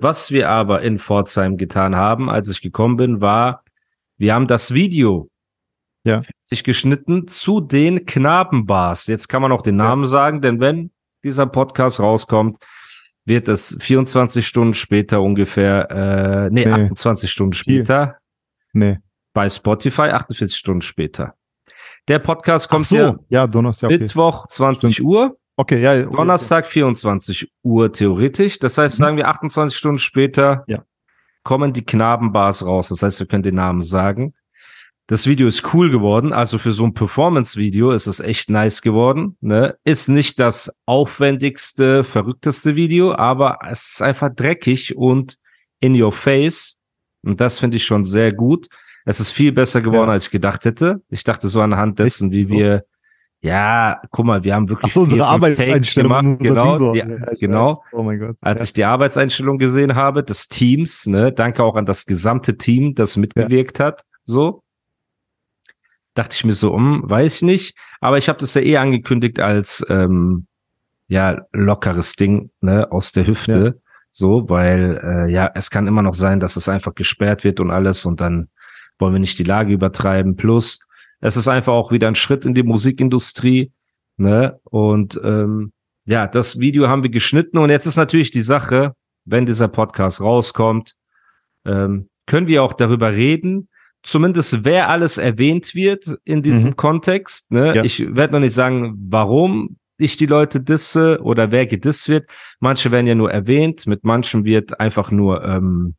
Was 0.00 0.32
wir 0.32 0.50
aber 0.50 0.82
in 0.82 0.98
Pforzheim 0.98 1.56
getan 1.56 1.96
haben, 1.96 2.28
als 2.28 2.48
ich 2.50 2.60
gekommen 2.60 2.96
bin, 2.96 3.20
war, 3.20 3.62
wir 4.18 4.34
haben 4.34 4.46
das 4.46 4.74
Video 4.74 5.30
Ja. 6.06 6.22
sich 6.44 6.64
geschnitten 6.64 7.28
zu 7.28 7.60
den 7.60 8.04
Knabenbars. 8.04 9.06
Jetzt 9.06 9.28
kann 9.28 9.40
man 9.42 9.52
auch 9.52 9.62
den 9.62 9.76
Namen 9.76 10.06
sagen, 10.06 10.42
denn 10.42 10.60
wenn 10.60 10.90
dieser 11.22 11.46
Podcast 11.46 12.00
rauskommt, 12.00 12.62
wird 13.24 13.48
es 13.48 13.76
24 13.80 14.46
Stunden 14.46 14.74
später 14.74 15.22
ungefähr, 15.22 15.90
äh, 15.90 16.50
nee, 16.50 16.66
Nee. 16.66 16.72
28 16.72 17.30
Stunden 17.32 17.54
später 17.54 18.18
Nee. 18.74 18.98
bei 19.32 19.48
Spotify, 19.48 20.10
48 20.10 20.56
Stunden 20.58 20.82
später. 20.82 21.34
Der 22.08 22.18
Podcast 22.18 22.68
kommt 22.68 22.84
Ach 22.86 22.88
so, 22.90 22.96
ja 22.96 23.16
ja, 23.30 23.46
Donnerstag. 23.46 23.88
Okay. 23.90 24.00
Mittwoch 24.00 24.46
20 24.48 24.94
Stimmt. 24.96 25.08
Uhr, 25.08 25.38
okay, 25.56 25.80
ja, 25.80 25.92
okay, 26.06 26.16
Donnerstag 26.16 26.66
24 26.66 27.50
Uhr 27.62 27.92
theoretisch. 27.92 28.58
Das 28.58 28.78
heißt, 28.78 28.98
Mhm. 28.98 29.02
sagen 29.04 29.16
wir 29.16 29.28
28 29.28 29.76
Stunden 29.76 29.98
später 29.98 30.64
Ja. 30.66 30.84
kommen 31.42 31.72
die 31.72 31.84
Knabenbars 31.84 32.64
raus. 32.64 32.88
Das 32.88 33.02
heißt, 33.02 33.20
wir 33.20 33.26
können 33.26 33.42
den 33.42 33.56
Namen 33.56 33.80
sagen. 33.82 34.34
Das 35.06 35.26
Video 35.26 35.46
ist 35.46 35.74
cool 35.74 35.90
geworden. 35.90 36.32
Also 36.32 36.56
für 36.56 36.72
so 36.72 36.84
ein 36.84 36.94
Performance-Video 36.94 37.90
ist 37.92 38.06
es 38.06 38.20
echt 38.20 38.48
nice 38.48 38.80
geworden. 38.80 39.36
Ne? 39.42 39.76
Ist 39.84 40.08
nicht 40.08 40.38
das 40.40 40.74
aufwendigste, 40.86 42.04
verrückteste 42.04 42.74
Video, 42.74 43.14
aber 43.14 43.58
es 43.70 43.92
ist 43.92 44.02
einfach 44.02 44.30
dreckig 44.34 44.96
und 44.96 45.36
in 45.80 46.00
your 46.00 46.10
face. 46.12 46.78
Und 47.22 47.40
das 47.40 47.58
finde 47.58 47.76
ich 47.76 47.84
schon 47.84 48.04
sehr 48.04 48.32
gut. 48.32 48.68
Es 49.04 49.20
ist 49.20 49.30
viel 49.32 49.52
besser 49.52 49.82
geworden, 49.82 50.06
Ja. 50.08 50.12
als 50.14 50.24
ich 50.24 50.30
gedacht 50.30 50.64
hätte. 50.64 51.02
Ich 51.10 51.22
dachte 51.24 51.48
so 51.48 51.60
anhand 51.60 51.98
dessen, 51.98 52.30
wie 52.30 52.44
So? 52.44 52.54
wir, 52.56 52.84
ja, 53.44 54.00
guck 54.10 54.24
mal, 54.24 54.42
wir 54.42 54.54
haben 54.54 54.70
wirklich 54.70 54.90
Ach 54.90 54.94
so, 54.94 55.00
unsere 55.02 55.26
Arbeitseinstellung. 55.26 56.38
gemacht. 56.38 56.38
Genau, 56.40 56.76
so. 56.76 56.94
ja, 56.94 57.06
Ja, 57.06 57.18
genau. 57.38 57.68
weiß. 57.68 57.78
Oh 57.92 58.02
mein 58.02 58.18
Gott. 58.18 58.36
Als 58.40 58.60
ja. 58.60 58.64
ich 58.64 58.72
die 58.72 58.84
Arbeitseinstellung 58.84 59.58
gesehen 59.58 59.94
habe, 59.94 60.24
des 60.24 60.48
Teams, 60.48 61.04
ne, 61.04 61.30
danke 61.30 61.62
auch 61.62 61.76
an 61.76 61.84
das 61.84 62.06
gesamte 62.06 62.56
Team, 62.56 62.94
das 62.94 63.18
mitgewirkt 63.18 63.80
hat, 63.80 64.00
so, 64.24 64.62
dachte 66.14 66.34
ich 66.36 66.44
mir 66.46 66.54
so, 66.54 66.72
um, 66.72 67.02
weiß 67.04 67.36
ich 67.36 67.42
nicht, 67.42 67.76
aber 68.00 68.16
ich 68.16 68.30
habe 68.30 68.38
das 68.38 68.54
ja 68.54 68.62
eh 68.62 68.78
angekündigt 68.78 69.38
als, 69.40 69.84
ähm, 69.90 70.46
ja, 71.08 71.42
lockeres 71.52 72.16
Ding, 72.16 72.50
ne, 72.62 72.90
aus 72.90 73.12
der 73.12 73.26
Hüfte, 73.26 73.78
so, 74.10 74.48
weil, 74.48 74.98
äh, 75.04 75.30
ja, 75.30 75.50
es 75.54 75.70
kann 75.70 75.86
immer 75.86 76.02
noch 76.02 76.14
sein, 76.14 76.40
dass 76.40 76.56
es 76.56 76.66
einfach 76.66 76.94
gesperrt 76.94 77.44
wird 77.44 77.60
und 77.60 77.70
alles 77.70 78.06
und 78.06 78.22
dann 78.22 78.48
wollen 78.98 79.12
wir 79.12 79.20
nicht 79.20 79.38
die 79.38 79.44
Lage 79.44 79.74
übertreiben, 79.74 80.34
plus, 80.34 80.78
es 81.24 81.38
ist 81.38 81.48
einfach 81.48 81.72
auch 81.72 81.90
wieder 81.90 82.06
ein 82.06 82.14
Schritt 82.14 82.44
in 82.44 82.52
die 82.52 82.62
Musikindustrie, 82.62 83.72
ne, 84.18 84.60
und, 84.64 85.18
ähm, 85.24 85.72
ja, 86.04 86.26
das 86.26 86.58
Video 86.60 86.88
haben 86.88 87.02
wir 87.02 87.08
geschnitten 87.10 87.56
und 87.56 87.70
jetzt 87.70 87.86
ist 87.86 87.96
natürlich 87.96 88.30
die 88.30 88.42
Sache, 88.42 88.94
wenn 89.24 89.46
dieser 89.46 89.68
Podcast 89.68 90.20
rauskommt, 90.20 90.94
ähm, 91.64 92.10
können 92.26 92.46
wir 92.46 92.62
auch 92.62 92.74
darüber 92.74 93.12
reden, 93.12 93.70
zumindest 94.02 94.64
wer 94.66 94.90
alles 94.90 95.16
erwähnt 95.16 95.74
wird 95.74 96.18
in 96.24 96.42
diesem 96.42 96.70
Mhm. 96.70 96.76
Kontext. 96.76 97.50
Ne? 97.50 97.74
Ja. 97.74 97.84
Ich 97.84 98.14
werde 98.14 98.34
noch 98.34 98.40
nicht 98.40 98.52
sagen, 98.52 98.94
warum 99.08 99.78
ich 99.96 100.18
die 100.18 100.26
Leute 100.26 100.60
disse 100.60 101.22
oder 101.22 101.50
wer 101.50 101.66
gedisst 101.66 102.10
wird. 102.10 102.28
Manche 102.60 102.90
werden 102.90 103.06
ja 103.06 103.14
nur 103.14 103.30
erwähnt, 103.30 103.86
mit 103.86 104.04
manchen 104.04 104.44
wird 104.44 104.78
einfach 104.78 105.10
nur 105.10 105.42
ähm, 105.42 105.94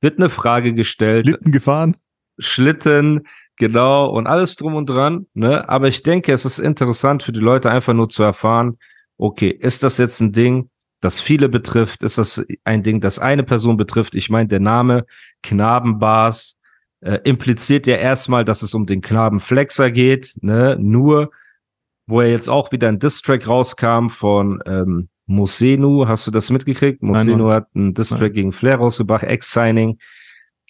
wird 0.00 0.18
eine 0.18 0.30
Frage 0.30 0.74
gestellt. 0.74 1.26
Litten 1.26 1.52
gefahren. 1.52 1.96
Schlitten, 2.38 3.28
genau, 3.62 4.10
und 4.10 4.26
alles 4.26 4.56
drum 4.56 4.74
und 4.74 4.90
dran. 4.90 5.26
Ne? 5.34 5.68
Aber 5.68 5.86
ich 5.86 6.02
denke, 6.02 6.32
es 6.32 6.44
ist 6.44 6.58
interessant 6.58 7.22
für 7.22 7.30
die 7.30 7.38
Leute 7.38 7.70
einfach 7.70 7.94
nur 7.94 8.08
zu 8.08 8.24
erfahren, 8.24 8.76
okay, 9.18 9.50
ist 9.50 9.84
das 9.84 9.98
jetzt 9.98 10.18
ein 10.18 10.32
Ding, 10.32 10.68
das 11.00 11.20
viele 11.20 11.48
betrifft? 11.48 12.02
Ist 12.02 12.18
das 12.18 12.44
ein 12.64 12.82
Ding, 12.82 13.00
das 13.00 13.20
eine 13.20 13.44
Person 13.44 13.76
betrifft? 13.76 14.16
Ich 14.16 14.30
meine, 14.30 14.48
der 14.48 14.58
Name 14.58 15.06
Knabenbars 15.44 16.58
äh, 17.02 17.20
impliziert 17.22 17.86
ja 17.86 17.94
erstmal, 17.94 18.44
dass 18.44 18.62
es 18.62 18.74
um 18.74 18.84
den 18.84 19.00
Knabenflexer 19.00 19.92
geht, 19.92 20.34
ne? 20.40 20.76
Nur, 20.80 21.30
wo 22.08 22.20
er 22.20 22.30
jetzt 22.30 22.48
auch 22.48 22.72
wieder 22.72 22.88
ein 22.88 22.98
Distrack 22.98 23.46
rauskam 23.46 24.08
von 24.08 24.60
ähm, 24.66 25.08
Mosenu, 25.26 26.08
hast 26.08 26.26
du 26.26 26.32
das 26.32 26.50
mitgekriegt? 26.50 27.00
Mosenu 27.00 27.48
hat 27.50 27.68
einen 27.76 27.94
Distrack 27.94 28.32
gegen 28.32 28.50
Flair 28.50 28.78
rausgebracht, 28.78 29.22
Ex-Signing. 29.22 29.98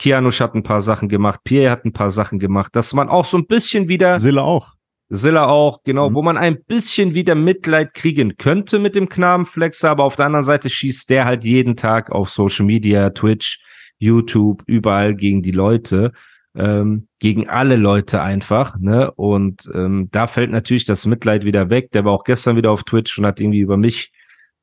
Kianusch 0.03 0.41
hat 0.41 0.57
ein 0.57 0.65
paar 0.65 0.81
Sachen 0.81 1.09
gemacht, 1.09 1.41
Pierre 1.45 1.71
hat 1.71 1.85
ein 1.85 1.93
paar 1.93 2.11
Sachen 2.11 2.41
gemacht, 2.41 2.75
dass 2.75 2.93
man 2.93 3.09
auch 3.09 3.25
so 3.25 3.39
ein 3.39 3.47
bisschen 3.47 3.87
wieder, 3.87 4.19
Silla 4.19 4.43
auch. 4.43 4.75
Silla 5.09 5.47
auch, 5.47 5.85
genau, 5.85 6.11
Mhm. 6.11 6.15
wo 6.15 6.23
man 6.23 6.37
ein 6.37 6.59
bisschen 6.67 7.15
wieder 7.15 7.37
Mitleid 7.37 7.95
kriegen 7.95 8.37
könnte 8.37 8.81
mit 8.81 8.97
dem 8.97 9.09
Knabenflexer, 9.09 9.91
aber 9.91 10.03
auf 10.03 10.17
der 10.17 10.27
anderen 10.27 10.45
Seite 10.45 10.71
schießt 10.71 11.09
der 11.09 11.25
halt 11.25 11.45
jeden 11.45 11.77
Tag 11.77 12.11
auf 12.11 12.31
Social 12.31 12.67
Media, 12.67 13.11
Twitch, 13.11 13.61
YouTube, 13.99 14.65
überall 14.67 15.15
gegen 15.15 15.41
die 15.41 15.53
Leute, 15.53 16.13
ähm, 16.57 17.07
gegen 17.21 17.49
alle 17.49 17.77
Leute 17.77 18.23
einfach, 18.23 18.77
ne? 18.81 19.13
Und 19.13 19.71
ähm, 19.73 20.09
da 20.11 20.27
fällt 20.27 20.51
natürlich 20.51 20.85
das 20.85 21.07
Mitleid 21.07 21.45
wieder 21.45 21.71
weg. 21.71 21.93
Der 21.93 22.05
war 22.05 22.13
auch 22.13 22.25
gestern 22.25 22.57
wieder 22.57 22.73
auf 22.73 22.83
Twitch 22.83 23.17
und 23.19 23.25
hat 23.25 23.39
irgendwie 23.39 23.61
über 23.61 23.77
mich 23.77 24.11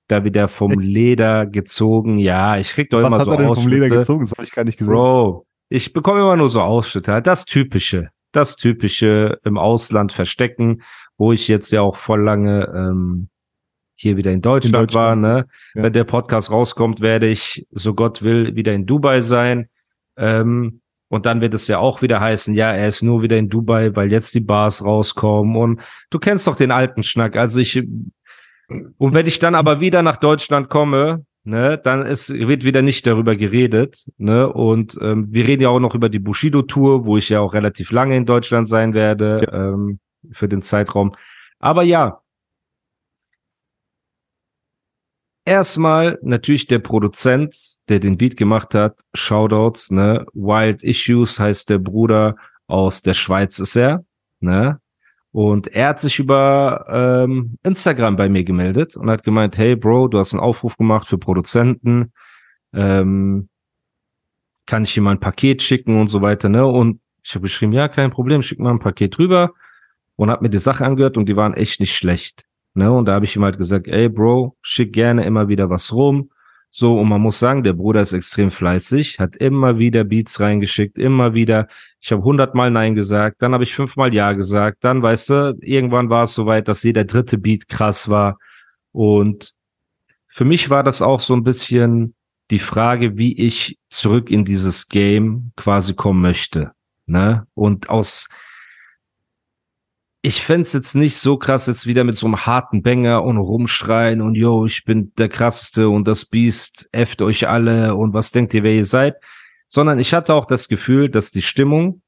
da 0.09 0.24
wieder 0.24 0.47
vom 0.47 0.72
Echt? 0.72 0.84
Leder 0.84 1.46
gezogen. 1.46 2.18
Ja, 2.18 2.58
ich 2.58 2.70
krieg 2.72 2.90
doch 2.90 3.00
Was 3.00 3.08
immer 3.08 3.20
hat 3.20 3.25
so 3.25 3.31
er 3.31 3.38
denn 3.38 3.56
vom 3.56 3.68
Leder 3.68 3.86
Ausschnitte. 3.86 3.96
gezogen? 3.97 4.22
Das 4.22 4.31
habe 4.31 4.44
ich 4.44 4.52
gar 4.52 4.66
nicht 4.66 4.78
gesehen. 4.78 4.94
Bro, 4.94 5.46
ich 5.70 5.94
bekomme 5.94 6.20
immer 6.22 6.36
nur 6.36 6.50
so 6.50 6.62
Ausschnitte, 6.62 7.22
das 7.22 7.46
Typische, 7.46 8.09
das 8.31 8.56
Typische 8.56 9.40
im 9.44 9.58
Ausland 9.58 10.12
verstecken, 10.12 10.81
wo 11.18 11.31
ich 11.31 11.47
jetzt 11.47 11.72
ja 11.72 11.81
auch 11.81 11.96
voll 11.96 12.24
lange 12.24 12.66
ähm, 12.75 13.30
hier 13.96 14.18
wieder 14.18 14.31
in 14.31 14.42
Deutschland, 14.42 14.94
war, 14.94 15.16
Deutschland, 15.16 15.22
ne? 15.22 15.46
ja. 15.75 15.84
Wenn 15.84 15.94
der 15.94 16.06
Podcast 16.06 16.52
rauskommt, 16.52 17.02
werde 17.02 17.28
ich, 17.28 17.68
so 17.72 17.94
Gott 17.94 18.22
will, 18.22 18.56
wieder 18.56 18.74
in 18.74 18.86
Dubai 18.86 19.22
sein. 19.22 19.68
Ähm, 20.18 20.81
und 21.09 21.26
dann 21.26 21.41
wird 21.41 21.53
es 21.53 21.68
ja 21.68 21.80
auch 21.80 22.02
wieder 22.02 22.20
heißen, 22.20 22.53
ja, 22.53 22.72
er 22.72 22.88
ist 22.88 23.02
nur 23.02 23.24
wieder 23.24 23.38
in 23.38 23.50
Dubai, 23.50 23.96
weil 23.96 24.12
jetzt 24.12 24.36
die 24.36 24.41
Bars 24.41 24.86
rauskommen. 24.86 25.56
Und 25.56 25.81
du 26.12 26.20
kennst 26.20 26.47
doch 26.47 26.56
den 26.56 26.72
alten 26.72 27.03
Schnack. 27.03 27.36
Also 27.36 27.59
ich, 27.59 27.84
und 28.69 29.13
wenn 29.13 29.25
ich 29.25 29.40
dann 29.40 29.56
aber 29.56 29.80
wieder 29.80 30.02
nach 30.03 30.18
Deutschland 30.18 30.69
komme, 30.69 31.25
ne, 31.44 31.78
dann 31.78 32.06
ist, 32.06 32.30
wird 32.30 32.63
wieder 32.63 32.81
nicht 32.81 33.06
darüber 33.07 33.35
geredet, 33.35 34.07
ne, 34.18 34.52
und 34.52 34.97
ähm, 35.02 35.28
wir 35.31 35.47
reden 35.47 35.63
ja 35.63 35.69
auch 35.69 35.80
noch 35.80 35.96
über 35.96 36.09
die 36.09 36.19
Bushido-Tour, 36.19 37.06
wo 37.06 37.18
ich 37.18 37.29
ja 37.29 37.40
auch 37.40 37.53
relativ 37.53 37.91
lange 37.91 38.16
in 38.16 38.25
Deutschland 38.25 38.68
sein 38.68 38.94
werde, 38.94 39.41
ähm, 39.52 40.00
für 40.31 40.47
den 40.47 40.62
Zeitraum. 40.62 41.16
Aber 41.59 41.84
ja, 41.84 42.22
erstmal 45.46 46.19
natürlich 46.22 46.68
der 46.68 46.79
Produzent, 46.79 47.78
der 47.90 48.00
den 48.00 48.18
Beat 48.18 48.38
gemacht 48.38 48.75
hat, 48.75 49.00
Shoutouts, 49.13 49.91
ne, 49.91 50.25
Wild 50.34 50.84
Issues 50.84 51.40
heißt 51.40 51.69
der 51.69 51.79
Bruder 51.79 52.35
aus 52.68 53.02
der 53.02 53.16
Schweiz 53.16 53.58
ist 53.59 53.75
er, 53.75 54.06
ne, 54.40 54.79
und 55.31 55.67
er 55.67 55.90
hat 55.90 56.00
sich 56.00 56.19
über 56.19 56.85
ähm, 56.90 57.57
Instagram 57.63 58.16
bei 58.16 58.29
mir 58.29 58.44
gemeldet 58.44 58.97
und 58.97 59.09
hat 59.09 59.23
gemeint, 59.23 59.57
hey 59.57 59.75
Bro, 59.75 60.07
du 60.07 60.17
hast 60.17 60.34
einen 60.34 60.41
Aufruf 60.41 60.76
gemacht 60.78 61.08
für 61.08 61.20
Produzenten, 61.20 62.14
ähm, 62.73 63.49
kann 64.66 64.84
ich 64.84 64.93
dir 64.93 65.02
mal 65.02 65.11
ein 65.11 65.20
Paket 65.20 65.61
schicken 65.61 65.99
und 65.99 66.08
so 66.08 66.22
weiter, 66.22 66.49
ne? 66.49 66.66
Und 66.66 67.02
ich 67.23 67.35
habe 67.35 67.43
geschrieben, 67.43 67.73
ja, 67.73 67.87
kein 67.87 68.11
Problem, 68.11 68.41
schick 68.41 68.59
mal 68.59 68.72
ein 68.72 68.79
Paket 68.79 69.20
rüber 69.20 69.52
und 70.16 70.29
hab 70.31 70.41
mir 70.41 70.49
die 70.49 70.58
Sache 70.58 70.85
angehört 70.85 71.17
und 71.17 71.28
die 71.28 71.35
waren 71.35 71.53
echt 71.53 71.79
nicht 71.79 71.96
schlecht, 71.96 72.46
ne? 72.73 72.91
Und 72.91 73.08
da 73.08 73.14
habe 73.14 73.25
ich 73.25 73.35
ihm 73.35 73.43
halt 73.43 73.58
gesagt, 73.58 73.87
ey 73.87 74.09
Bro, 74.09 74.58
schick 74.61 74.93
gerne 74.93 75.25
immer 75.25 75.47
wieder 75.47 75.70
was 75.70 75.93
rum. 75.93 76.32
So, 76.72 77.00
und 77.00 77.10
man 77.10 77.22
muss 77.22 77.40
sagen, 77.40 77.64
der 77.64 77.74
Bruder 77.74 78.02
ist 78.02 78.14
extrem 78.14 78.52
fleißig, 78.52 79.20
hat 79.20 79.36
immer 79.36 79.80
wieder 79.80 80.04
Beats 80.04 80.40
reingeschickt, 80.40 80.98
immer 81.00 81.34
wieder. 81.34 81.68
Ich 82.00 82.12
habe 82.12 82.24
hundertmal 82.24 82.70
Nein 82.70 82.94
gesagt, 82.94 83.42
dann 83.42 83.54
habe 83.54 83.64
ich 83.64 83.74
fünfmal 83.74 84.14
Ja 84.14 84.34
gesagt, 84.34 84.84
dann, 84.84 85.02
weißt 85.02 85.30
du, 85.32 85.58
irgendwann 85.62 86.10
war 86.10 86.24
es 86.24 86.34
soweit, 86.34 86.68
dass 86.68 86.84
jeder 86.84 87.06
dritte 87.06 87.40
Beat 87.40 87.68
krass 87.68 88.08
war. 88.08 88.38
Und 88.92 89.54
für 90.28 90.46
mich 90.46 90.70
war 90.70 90.84
das 90.84 91.02
auch 91.02 91.20
so 91.20 91.34
ein 91.34 91.44
bisschen 91.44 92.14
die 92.52 92.60
Frage, 92.60 93.18
wie 93.18 93.38
ich 93.38 93.78
zurück 93.90 94.30
in 94.30 94.46
dieses 94.46 94.88
Game 94.88 95.52
quasi 95.56 95.96
kommen 95.96 96.22
möchte. 96.22 96.72
Ne? 97.08 97.48
Und 97.56 97.90
aus 97.90 98.30
ich 100.22 100.44
fände 100.44 100.70
jetzt 100.72 100.96
nicht 100.96 101.18
so 101.18 101.38
krass, 101.38 101.68
jetzt 101.68 101.88
wieder 101.88 102.04
mit 102.04 102.18
so 102.18 102.26
einem 102.26 102.46
harten 102.46 102.82
Banger 102.82 103.24
und 103.24 103.38
rumschreien 103.38 104.22
und 104.22 104.36
yo, 104.36 104.66
ich 104.66 104.84
bin 104.84 105.14
der 105.18 105.30
krasseste 105.30 105.88
und 105.88 106.08
das 106.08 106.26
Biest, 106.26 106.90
efft 106.92 107.22
euch 107.22 107.48
alle 107.48 107.96
und 107.96 108.14
was 108.14 108.32
denkt 108.32 108.54
ihr, 108.54 108.64
wer 108.64 108.74
ihr 108.74 108.84
seid? 108.84 109.16
Sondern 109.68 109.98
ich 109.98 110.14
hatte 110.14 110.34
auch 110.34 110.46
das 110.46 110.68
Gefühl, 110.68 111.10
dass 111.10 111.32
die 111.32 111.42
Stimmung 111.42 112.02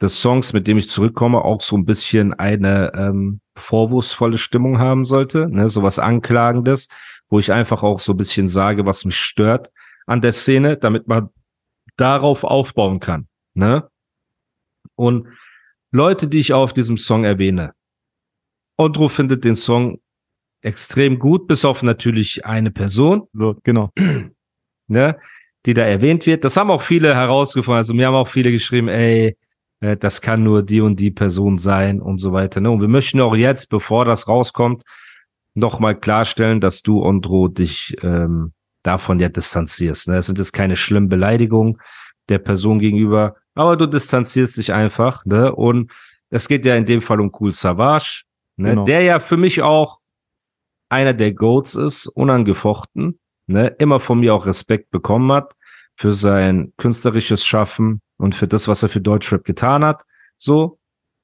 des 0.00 0.20
Songs, 0.20 0.52
mit 0.52 0.68
dem 0.68 0.78
ich 0.78 0.88
zurückkomme, 0.88 1.42
auch 1.42 1.60
so 1.60 1.76
ein 1.76 1.84
bisschen 1.84 2.34
eine 2.34 2.92
ähm, 2.94 3.40
vorwurfsvolle 3.56 4.38
Stimmung 4.38 4.78
haben 4.78 5.04
sollte, 5.04 5.48
ne, 5.48 5.68
sowas 5.68 5.98
Anklagendes, 5.98 6.88
wo 7.28 7.38
ich 7.40 7.52
einfach 7.52 7.82
auch 7.82 7.98
so 7.98 8.12
ein 8.12 8.16
bisschen 8.16 8.46
sage, 8.46 8.86
was 8.86 9.04
mich 9.04 9.16
stört 9.16 9.70
an 10.06 10.20
der 10.20 10.32
Szene, 10.32 10.76
damit 10.76 11.08
man 11.08 11.30
darauf 11.96 12.44
aufbauen 12.44 13.00
kann, 13.00 13.26
ne? 13.54 13.88
Und 14.96 15.26
Leute, 15.94 16.26
die 16.26 16.40
ich 16.40 16.52
auf 16.52 16.72
diesem 16.72 16.96
Song 16.96 17.22
erwähne. 17.22 17.72
Ondro 18.76 19.08
findet 19.08 19.44
den 19.44 19.54
Song 19.54 20.00
extrem 20.60 21.20
gut, 21.20 21.46
bis 21.46 21.64
auf 21.64 21.84
natürlich 21.84 22.44
eine 22.44 22.72
Person. 22.72 23.28
So, 23.32 23.56
genau. 23.62 23.90
Ne, 24.86 25.16
die 25.64 25.72
da 25.72 25.82
erwähnt 25.82 26.26
wird. 26.26 26.44
Das 26.44 26.58
haben 26.58 26.70
auch 26.70 26.82
viele 26.82 27.14
herausgefunden. 27.14 27.78
Also 27.78 27.94
mir 27.94 28.08
haben 28.08 28.14
auch 28.14 28.28
viele 28.28 28.52
geschrieben, 28.52 28.88
ey, 28.88 29.34
äh, 29.80 29.96
das 29.96 30.20
kann 30.20 30.42
nur 30.42 30.62
die 30.62 30.82
und 30.82 31.00
die 31.00 31.10
Person 31.10 31.56
sein 31.56 32.02
und 32.02 32.18
so 32.18 32.34
weiter. 32.34 32.60
Ne? 32.60 32.70
Und 32.70 32.82
wir 32.82 32.88
möchten 32.88 33.18
auch 33.22 33.34
jetzt, 33.34 33.70
bevor 33.70 34.04
das 34.04 34.28
rauskommt, 34.28 34.82
nochmal 35.54 35.98
klarstellen, 35.98 36.60
dass 36.60 36.82
du, 36.82 37.02
Ondro, 37.02 37.48
dich 37.48 37.96
ähm, 38.02 38.52
davon 38.82 39.20
ja 39.20 39.30
distanzierst. 39.30 40.08
Ne? 40.08 40.18
Es 40.18 40.26
sind 40.26 40.36
jetzt 40.36 40.52
keine 40.52 40.76
schlimmen 40.76 41.08
Beleidigungen 41.08 41.78
der 42.28 42.40
Person 42.40 42.78
gegenüber 42.78 43.36
aber 43.54 43.76
du 43.76 43.86
distanzierst 43.86 44.56
dich 44.56 44.72
einfach, 44.72 45.24
ne? 45.24 45.54
Und 45.54 45.90
es 46.30 46.48
geht 46.48 46.64
ja 46.64 46.74
in 46.74 46.86
dem 46.86 47.00
Fall 47.00 47.20
um 47.20 47.32
Cool 47.38 47.52
Savage, 47.52 48.22
ne? 48.56 48.70
Genau. 48.70 48.84
Der 48.84 49.02
ja 49.02 49.20
für 49.20 49.36
mich 49.36 49.62
auch 49.62 50.00
einer 50.88 51.14
der 51.14 51.32
Goats 51.32 51.74
ist, 51.74 52.06
unangefochten, 52.08 53.18
ne? 53.46 53.68
Immer 53.78 54.00
von 54.00 54.20
mir 54.20 54.34
auch 54.34 54.46
Respekt 54.46 54.90
bekommen 54.90 55.30
hat 55.32 55.54
für 55.94 56.12
sein 56.12 56.72
künstlerisches 56.76 57.44
Schaffen 57.44 58.00
und 58.16 58.34
für 58.34 58.48
das, 58.48 58.66
was 58.66 58.82
er 58.82 58.88
für 58.88 59.00
Deutschrap 59.00 59.44
getan 59.44 59.84
hat, 59.84 60.02
so, 60.38 60.78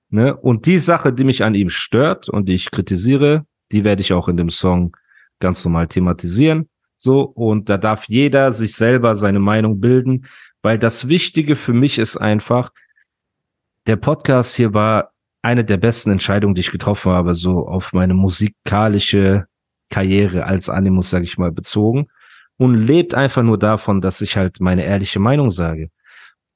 ne? 0.09 0.37
Und 0.37 0.67
die 0.67 0.79
Sache, 0.79 1.13
die 1.13 1.25
mich 1.25 1.43
an 1.43 1.55
ihm 1.55 1.71
stört 1.71 2.29
und 2.29 2.49
die 2.49 2.55
ich 2.55 2.71
kritisiere, 2.71 3.47
die 3.73 3.85
werde 3.85 4.03
ich 4.03 4.13
auch 4.13 4.29
in 4.29 4.37
dem 4.37 4.51
Song 4.51 4.97
ganz 5.41 5.65
normal 5.65 5.89
thematisieren. 5.89 6.69
So, 6.97 7.23
und 7.23 7.71
da 7.71 7.79
darf 7.79 8.05
jeder 8.09 8.51
sich 8.51 8.75
selber 8.75 9.15
seine 9.15 9.41
Meinung 9.41 9.81
bilden. 9.81 10.27
Weil 10.63 10.79
das 10.79 11.09
Wichtige 11.09 11.57
für 11.57 11.73
mich 11.73 11.99
ist 11.99 12.17
einfach, 12.17 12.73
der 13.87 13.97
Podcast 13.97 14.55
hier 14.57 14.75
war 14.75 15.13
eine 15.43 15.65
der 15.65 15.79
besten 15.79 16.11
Entscheidungen, 16.11 16.55
die 16.55 16.61
ich 16.61 16.71
getroffen 16.71 17.13
habe, 17.13 17.35
so 17.35 17.67
auf 17.67 17.93
meine 17.93 18.15
musikalische 18.15 19.47
Karriere 19.89 20.45
als 20.45 20.69
Animus, 20.69 21.11
sage 21.11 21.25
ich 21.25 21.39
mal, 21.39 21.51
bezogen. 21.51 22.09
Und 22.59 22.75
lebt 22.75 23.15
einfach 23.15 23.43
nur 23.43 23.59
davon, 23.59 24.03
dass 24.03 24.21
ich 24.21 24.37
halt 24.37 24.61
meine 24.61 24.85
ehrliche 24.85 25.19
Meinung 25.19 25.51
sage. 25.51 25.91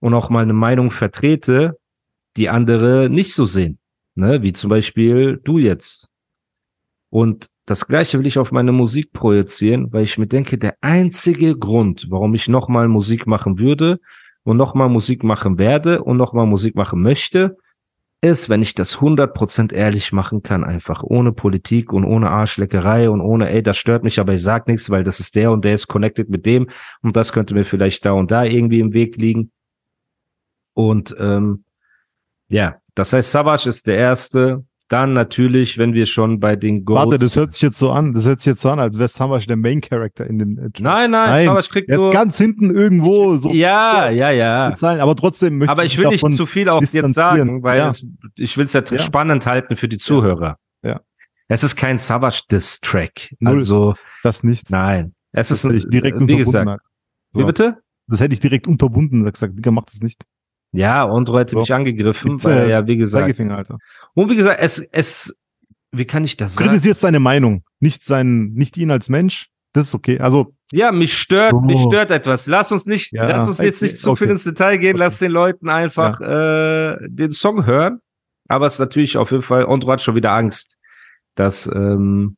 Und 0.01 0.12
auch 0.12 0.29
mal 0.29 0.43
eine 0.43 0.53
Meinung 0.53 0.91
vertrete, 0.91 1.79
die 2.37 2.51
andere 2.51 3.09
nicht 3.09 3.33
so 3.33 3.47
sehen. 3.47 3.79
Ne? 4.15 4.43
Wie 4.43 4.53
zum 4.53 4.69
Beispiel 4.69 5.41
du 5.43 5.59
jetzt. 5.59 6.11
Und 7.09 7.49
das 7.66 7.87
gleiche 7.87 8.19
will 8.19 8.26
ich 8.26 8.38
auf 8.38 8.52
meine 8.52 8.72
Musik 8.72 9.12
projizieren, 9.12 9.93
weil 9.93 10.05
ich 10.05 10.19
mir 10.19 10.26
denke, 10.26 10.58
der 10.58 10.76
einzige 10.81 11.56
Grund, 11.56 12.06
warum 12.11 12.34
ich 12.34 12.49
nochmal 12.49 12.88
Musik 12.88 13.26
machen 13.26 13.58
würde 13.58 14.00
und 14.43 14.56
nochmal 14.56 14.88
Musik 14.88 15.25
machen 15.25 15.58
werde 15.58 16.02
und 16.02 16.16
nochmal 16.16 16.46
Musik 16.46 16.75
machen 16.75 17.00
möchte, 17.00 17.56
ist, 18.20 18.49
wenn 18.49 18.62
ich 18.62 18.75
das 18.75 18.99
100% 18.99 19.72
ehrlich 19.72 20.12
machen 20.12 20.43
kann, 20.43 20.64
einfach 20.64 21.02
ohne 21.02 21.32
Politik 21.32 21.93
und 21.93 22.05
ohne 22.05 22.31
Arschleckerei 22.31 23.11
und 23.11 23.20
ohne, 23.20 23.50
ey, 23.50 23.62
das 23.62 23.76
stört 23.76 24.02
mich, 24.02 24.19
aber 24.19 24.32
ich 24.32 24.43
sag 24.43 24.67
nichts, 24.67 24.88
weil 24.88 25.05
das 25.05 25.20
ist 25.20 25.34
der 25.34 25.50
und 25.50 25.64
der 25.64 25.75
ist 25.75 25.88
connected 25.88 26.31
mit 26.31 26.46
dem 26.46 26.69
und 27.02 27.17
das 27.17 27.32
könnte 27.32 27.55
mir 27.55 27.64
vielleicht 27.64 28.05
da 28.05 28.12
und 28.12 28.31
da 28.31 28.44
irgendwie 28.44 28.81
im 28.81 28.94
Weg 28.94 29.17
liegen. 29.17 29.52
Und 30.72 31.14
ähm, 31.19 31.64
ja, 32.49 32.76
das 32.94 33.12
heißt, 33.12 33.31
Savage 33.31 33.69
ist 33.69 33.87
der 33.87 33.96
Erste, 33.96 34.64
dann 34.88 35.14
natürlich, 35.14 35.78
wenn 35.78 35.94
wir 35.94 36.06
schon 36.06 36.40
bei 36.40 36.56
den 36.56 36.84
Goats. 36.84 37.06
Warte, 37.06 37.19
das 37.19 37.36
hört 37.36 37.54
sich 37.54 37.62
jetzt 37.62 37.78
so 37.78 37.90
an. 37.90 38.12
Das 38.12 38.26
hört 38.26 38.40
sich 38.40 38.46
jetzt 38.46 38.60
so 38.60 38.70
an, 38.70 38.81
als 38.81 38.98
wäre 38.98 39.08
Savasch 39.08 39.46
der 39.46 39.56
Main 39.56 39.81
Character 39.81 40.26
in 40.26 40.38
dem. 40.38 40.58
Äh, 40.58 40.69
nein, 40.78 41.10
nein, 41.10 41.10
nein 41.10 41.46
Savasch 41.46 41.69
kriegt 41.70 41.88
er 41.88 42.04
ist 42.04 42.12
ganz 42.12 42.36
hinten 42.36 42.70
irgendwo 42.70 43.36
so. 43.36 43.50
Ja, 43.50 44.10
ja, 44.10 44.31
ja. 44.31 44.69
Bezahlen, 44.69 45.00
aber 45.00 45.16
trotzdem 45.16 45.58
möchte 45.58 45.72
Aber 45.72 45.84
ich 45.84 45.96
will 45.96 46.08
nicht 46.08 46.36
zu 46.36 46.46
viel 46.46 46.69
auch 46.69 46.82
jetzt 46.82 47.14
sagen, 47.14 47.62
weil 47.62 47.78
ja. 47.78 47.88
es, 47.88 48.06
ich 48.36 48.56
will 48.56 48.66
es 48.66 48.75
ja, 48.75 48.82
ja, 48.88 48.98
spannend 48.98 49.46
halten 49.46 49.76
für 49.76 49.88
die 49.88 49.98
Zuhörer. 49.98 50.58
Ja. 50.82 51.00
Es 51.48 51.62
ist 51.62 51.76
kein 51.76 51.98
Savage 51.98 52.42
Diss 52.50 52.81
Track. 52.81 53.34
Also. 53.44 53.94
Das 54.22 54.44
nicht. 54.44 54.70
Nein. 54.70 55.14
Es 55.32 55.48
das 55.48 55.64
ist 55.64 55.84
ein, 55.84 55.90
direkt 55.90 56.20
wie 56.20 56.36
gesagt. 56.36 56.81
So. 57.32 57.40
Wie 57.40 57.44
bitte? 57.44 57.78
Das 58.06 58.20
hätte 58.20 58.34
ich 58.34 58.40
direkt 58.40 58.66
unterbunden. 58.66 59.25
gesagt, 59.25 59.58
Digga, 59.58 59.70
mach 59.70 59.84
das 59.84 60.00
nicht. 60.02 60.22
Ja, 60.75 61.05
und 61.05 61.32
hätte 61.32 61.53
so. 61.53 61.61
mich 61.61 61.73
angegriffen, 61.73 62.32
Jetzt, 62.32 62.44
weil 62.44 62.69
ja, 62.69 62.87
wie 62.87 62.97
gesagt. 62.97 63.38
Und 64.15 64.31
wie 64.31 64.37
gesagt, 64.37 64.61
es, 64.61 64.79
es, 64.79 65.38
wie 65.93 66.05
kann 66.05 66.25
ich 66.25 66.37
das 66.37 66.55
sagen? 66.55 66.67
Kritisierst 66.67 67.00
seine 67.00 67.21
Meinung, 67.21 67.62
nicht 67.79 68.03
sein, 68.03 68.53
nicht 68.55 68.76
ihn 68.76 68.91
als 68.91 69.09
Mensch. 69.09 69.50
Das 69.73 69.87
ist 69.87 69.94
okay. 69.94 70.19
Also. 70.19 70.55
Ja, 70.73 70.91
mich 70.91 71.17
stört, 71.17 71.53
oh. 71.53 71.61
mich 71.61 71.81
stört 71.81 72.11
etwas. 72.11 72.47
Lass 72.47 72.73
uns 72.73 72.87
nicht, 72.87 73.12
ja, 73.12 73.29
lass 73.29 73.47
uns 73.47 73.59
jetzt 73.59 73.82
nicht 73.82 73.99
zu 73.99 74.11
okay. 74.11 74.25
viel 74.25 74.31
ins 74.31 74.43
Detail 74.43 74.79
gehen. 74.79 74.97
Lass 74.97 75.21
den 75.21 75.31
Leuten 75.31 75.69
einfach 75.69 76.21
ja. 76.21 76.94
äh, 76.94 76.99
den 77.09 77.31
Song 77.31 77.67
hören. 77.67 78.00
Aber 78.49 78.67
es 78.67 78.75
ist 78.75 78.81
natürlich 78.81 79.17
auf 79.17 79.31
jeden 79.31 79.43
Fall, 79.43 79.65
und 79.65 79.85
du 79.85 79.93
hast 79.93 80.03
schon 80.03 80.17
wieder 80.17 80.32
Angst, 80.32 80.77
dass, 81.37 81.67
ähm, 81.67 82.37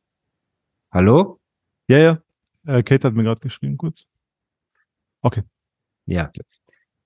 hallo? 0.91 1.39
Ja, 1.87 1.97
ja. 1.97 2.17
Äh, 2.65 2.83
Kate 2.83 3.07
hat 3.07 3.15
mir 3.15 3.23
gerade 3.23 3.41
geschrieben, 3.41 3.77
kurz. 3.77 4.05
Okay. 5.21 5.43
Ja. 6.05 6.29
Jetzt. 6.35 6.61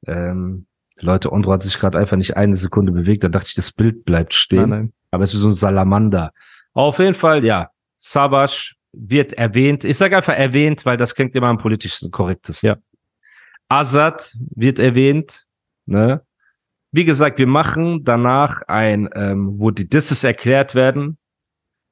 Ähm, 0.05 0.65
Leute, 1.01 1.31
Ondro 1.31 1.53
hat 1.53 1.63
sich 1.63 1.77
gerade 1.79 1.97
einfach 1.97 2.17
nicht 2.17 2.37
eine 2.37 2.55
Sekunde 2.55 2.91
bewegt. 2.91 3.23
Da 3.23 3.27
dachte 3.27 3.47
ich, 3.49 3.55
das 3.55 3.71
Bild 3.71 4.05
bleibt 4.05 4.33
stehen. 4.33 4.61
Nein, 4.61 4.69
nein. 4.69 4.93
Aber 5.11 5.23
es 5.23 5.33
ist 5.33 5.41
so 5.41 5.49
ein 5.49 5.53
Salamander. 5.53 6.31
Auf 6.73 6.99
jeden 6.99 7.15
Fall, 7.15 7.43
ja. 7.43 7.71
Sabash 7.97 8.75
wird 8.93 9.33
erwähnt. 9.33 9.83
Ich 9.83 9.97
sage 9.97 10.15
einfach 10.15 10.33
erwähnt, 10.33 10.85
weil 10.85 10.97
das 10.97 11.15
klingt 11.15 11.35
immer 11.35 11.47
am 11.47 11.57
politischsten 11.57 12.11
korrektesten. 12.11 12.67
Ja. 12.67 12.75
Azad 13.67 14.35
wird 14.55 14.79
erwähnt. 14.79 15.45
Ne? 15.85 16.21
Wie 16.91 17.05
gesagt, 17.05 17.39
wir 17.39 17.47
machen 17.47 18.03
danach 18.03 18.61
ein, 18.67 19.09
ähm, 19.15 19.59
wo 19.59 19.71
die 19.71 19.87
Disses 19.87 20.23
erklärt 20.23 20.75
werden, 20.75 21.17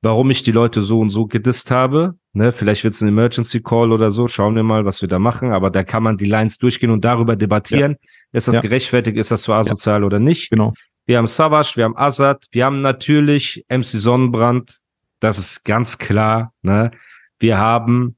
warum 0.02 0.30
ich 0.30 0.42
die 0.42 0.52
Leute 0.52 0.82
so 0.82 1.00
und 1.00 1.10
so 1.10 1.28
gedisst 1.28 1.72
habe. 1.72 2.16
Ne, 2.34 2.52
vielleicht 2.52 2.84
wird 2.84 2.94
es 2.94 3.02
ein 3.02 3.08
Emergency 3.08 3.62
Call 3.62 3.92
oder 3.92 4.12
so. 4.12 4.28
Schauen 4.28 4.56
wir 4.56 4.64
mal, 4.64 4.86
was 4.86 5.02
wir 5.02 5.10
da 5.10 5.20
machen. 5.20 5.52
Aber 5.52 5.70
da 5.70 5.84
kann 5.84 6.04
man 6.04 6.18
die 6.18 6.26
Lines 6.26 6.58
durchgehen 6.58 6.92
und 6.92 7.04
darüber 7.04 7.36
debattieren. 7.36 7.94
Ja. 7.94 8.10
Ist 8.32 8.48
das 8.48 8.56
ja. 8.56 8.62
gerechtfertigt? 8.62 9.18
Ist 9.18 9.32
das 9.32 9.44
so 9.44 9.54
asozial 9.54 10.02
ja. 10.02 10.06
oder 10.06 10.20
nicht? 10.20 10.50
Genau. 10.52 10.74
Wir 11.06 11.18
haben 11.18 11.28
Savage, 11.28 11.74
wir 11.76 11.86
haben 11.86 11.98
Azad, 11.98 12.46
wir 12.52 12.66
haben 12.66 12.82
natürlich 12.82 13.66
MC 13.68 13.86
Sonnenbrand. 13.86 14.80
Das 15.20 15.40
ist 15.40 15.66
ganz 15.66 15.98
klar. 15.98 16.54
Ne? 16.62 16.92
Wir 17.40 17.58
haben 17.58 18.16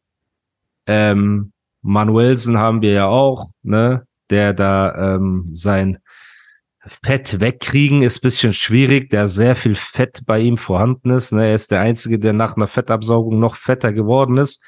ähm, 0.88 1.54
Manuelsen 1.82 2.58
haben 2.58 2.82
wir 2.82 2.92
ja 2.92 3.08
auch, 3.08 3.50
ne? 3.64 4.06
Der 4.30 4.54
da 4.54 5.16
ähm, 5.16 5.48
sein 5.50 5.98
Fett 6.86 7.40
wegkriegen 7.40 8.02
ist 8.02 8.22
bisschen 8.22 8.54
schwierig, 8.54 9.12
da 9.12 9.28
sehr 9.28 9.56
viel 9.56 9.76
Fett 9.76 10.22
bei 10.26 10.40
ihm 10.40 10.58
vorhanden 10.58 11.12
ist. 11.12 11.32
Ne? 11.32 11.50
Er 11.50 11.56
ist 11.56 11.70
der 11.70 11.82
Einzige, 11.82 12.18
der 12.18 12.34
nach 12.34 12.56
einer 12.56 12.68
Fettabsaugung 12.68 13.40
noch 13.40 13.56
fetter 13.56 13.94
geworden 13.94 14.38
ist. 14.38 14.62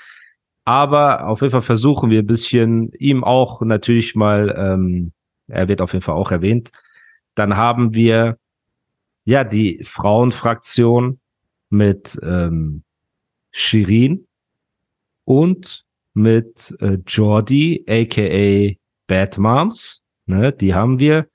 Aber 0.63 1.27
auf 1.27 1.41
jeden 1.41 1.51
Fall 1.51 1.62
versuchen 1.62 2.10
wir 2.10 2.20
ein 2.20 2.27
bisschen 2.27 2.91
ihm 2.93 3.24
auch 3.24 3.62
natürlich 3.62 4.15
mal, 4.15 4.53
ähm, 4.55 5.12
er 5.48 5.67
wird 5.67 5.82
auf 5.82 5.93
jeden 5.93 6.03
Fall 6.03 6.15
auch 6.15 6.32
erwähnt. 6.32 6.72
Dann 7.36 7.58
haben 7.58 7.93
wir 7.93 8.38
ja 9.25 9.43
die 9.43 9.84
Frauenfraktion 9.84 11.20
mit 11.70 12.20
ähm, 12.22 12.84
Shirin 13.51 14.27
und 15.25 15.86
mit 16.13 16.75
äh, 16.79 17.00
Jordi, 17.08 17.84
aka 17.88 18.77
Bad 19.08 19.38
Moms. 19.39 20.03
Ne, 20.25 20.53
die 20.53 20.74
haben 20.74 21.00
wir. 21.00 21.27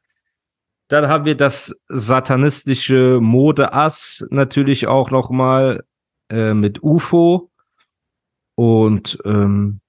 Dann 0.89 1.09
haben 1.09 1.25
wir 1.27 1.37
das 1.37 1.79
satanistische 1.89 3.21
Modeass 3.21 4.27
natürlich 4.31 4.87
auch 4.87 5.11
noch 5.11 5.31
mal 5.31 5.85
äh, 6.31 6.55
mit 6.55 6.83
UFO 6.83 7.51
und 8.55 9.19
ähm, 9.25 9.81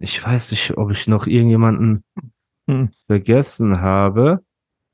ich 0.00 0.24
weiß 0.24 0.50
nicht, 0.50 0.76
ob 0.76 0.90
ich 0.90 1.06
noch 1.06 1.26
irgendjemanden 1.26 2.04
hm. 2.68 2.90
vergessen 3.06 3.80
habe, 3.80 4.44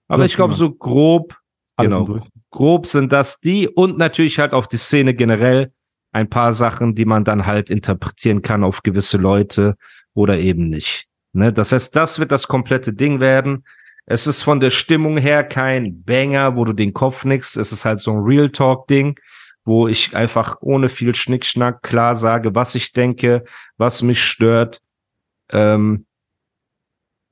aber 0.09 0.23
das 0.23 0.30
ich 0.30 0.37
glaube 0.37 0.54
so 0.54 0.71
grob, 0.71 1.37
Alles 1.76 1.97
genau, 1.97 2.21
grob 2.50 2.87
sind 2.87 3.12
das 3.12 3.40
die 3.40 3.69
und 3.69 3.97
natürlich 3.97 4.38
halt 4.38 4.52
auf 4.52 4.69
die 4.69 4.76
Szene 4.76 5.14
generell 5.14 5.73
ein 6.12 6.28
paar 6.28 6.52
Sachen, 6.52 6.95
die 6.95 7.04
man 7.04 7.25
dann 7.25 7.47
halt 7.47 7.71
interpretieren 7.71 8.42
kann 8.42 8.64
auf 8.64 8.83
gewisse 8.83 9.16
Leute 9.16 9.76
oder 10.14 10.38
eben 10.38 10.69
nicht. 10.69 11.07
Ne? 11.33 11.52
Das 11.52 11.73
heißt, 11.73 11.95
das 11.95 12.19
wird 12.19 12.33
das 12.33 12.49
komplette 12.49 12.92
Ding 12.92 13.21
werden. 13.21 13.64
Es 14.11 14.26
ist 14.26 14.43
von 14.43 14.59
der 14.59 14.71
Stimmung 14.71 15.19
her 15.19 15.45
kein 15.45 16.02
Banger, 16.02 16.57
wo 16.57 16.64
du 16.64 16.73
den 16.73 16.93
Kopf 16.93 17.25
nickst. 17.25 17.57
Es 17.57 17.71
ist 17.71 17.85
halt 17.85 18.00
so 18.00 18.11
ein 18.11 18.25
Real 18.25 18.50
Talk 18.50 18.88
Ding, 18.88 19.17
wo 19.64 19.87
ich 19.87 20.17
einfach 20.17 20.57
ohne 20.62 20.88
viel 20.88 21.14
Schnickschnack 21.14 21.81
klar 21.83 22.17
sage, 22.17 22.52
was 22.57 22.75
ich 22.75 22.93
denke, 22.93 23.45
was 23.76 24.02
mich 24.02 24.21
stört. 24.21 24.81
Ähm, 25.52 26.07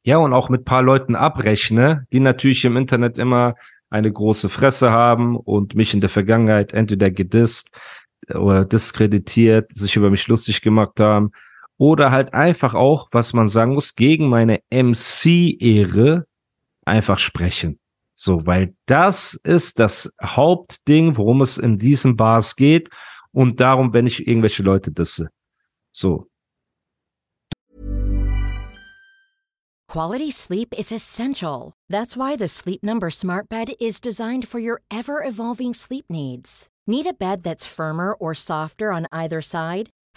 ja, 0.05 0.19
und 0.19 0.33
auch 0.33 0.51
mit 0.51 0.65
paar 0.65 0.83
Leuten 0.85 1.17
abrechne, 1.17 2.07
die 2.13 2.21
natürlich 2.21 2.65
im 2.65 2.77
Internet 2.77 3.19
immer 3.19 3.57
eine 3.91 4.13
große 4.13 4.49
Fresse 4.49 4.93
haben 4.93 5.37
und 5.37 5.75
mich 5.75 5.95
in 5.95 6.01
der 6.01 6.11
Vergangenheit 6.11 6.75
entweder 6.75 7.11
gedisst 7.11 7.71
oder 8.33 8.65
diskreditiert, 8.65 9.73
sich 9.73 9.97
über 9.97 10.11
mich 10.11 10.29
lustig 10.29 10.63
gemacht 10.63 11.01
haben 11.01 11.33
oder 11.77 12.13
halt 12.13 12.35
einfach 12.35 12.75
auch, 12.75 13.09
was 13.11 13.33
man 13.33 13.49
sagen 13.49 13.75
muss, 13.75 13.97
gegen 13.97 14.29
meine 14.29 14.61
MC-Ehre 14.71 16.28
einfach 16.89 17.19
sprechen. 17.19 17.79
So, 18.15 18.45
weil 18.47 18.75
das 18.87 19.39
ist 19.45 19.79
das 19.79 20.11
Hauptding, 20.21 21.17
worum 21.17 21.41
es 21.41 21.57
in 21.57 21.79
diesen 21.79 22.17
Bars 22.17 22.57
geht 22.57 22.91
und 23.31 23.61
darum, 23.61 23.93
wenn 23.93 24.07
ich 24.07 24.27
irgendwelche 24.27 24.63
Leute 24.65 24.91
disse. 24.91 25.29
So. 25.93 26.27
Quality 29.89 30.31
sleep 30.31 30.75
is 30.77 30.93
essential. 30.93 31.73
That's 31.89 32.15
why 32.15 32.37
the 32.37 32.49
Sleep 32.49 32.83
Number 32.83 33.09
Smart 33.09 33.49
Bed 33.49 33.71
is 33.81 34.01
designed 34.01 34.47
for 34.47 34.59
your 34.61 34.83
ever 34.91 35.25
evolving 35.25 35.73
sleep 35.73 36.05
needs. 36.11 36.69
Need 36.87 37.07
a 37.07 37.15
bed 37.15 37.43
that's 37.43 37.65
firmer 37.65 38.15
or 38.19 38.35
softer 38.35 38.93
on 38.93 39.07
either 39.13 39.41
side? 39.41 39.91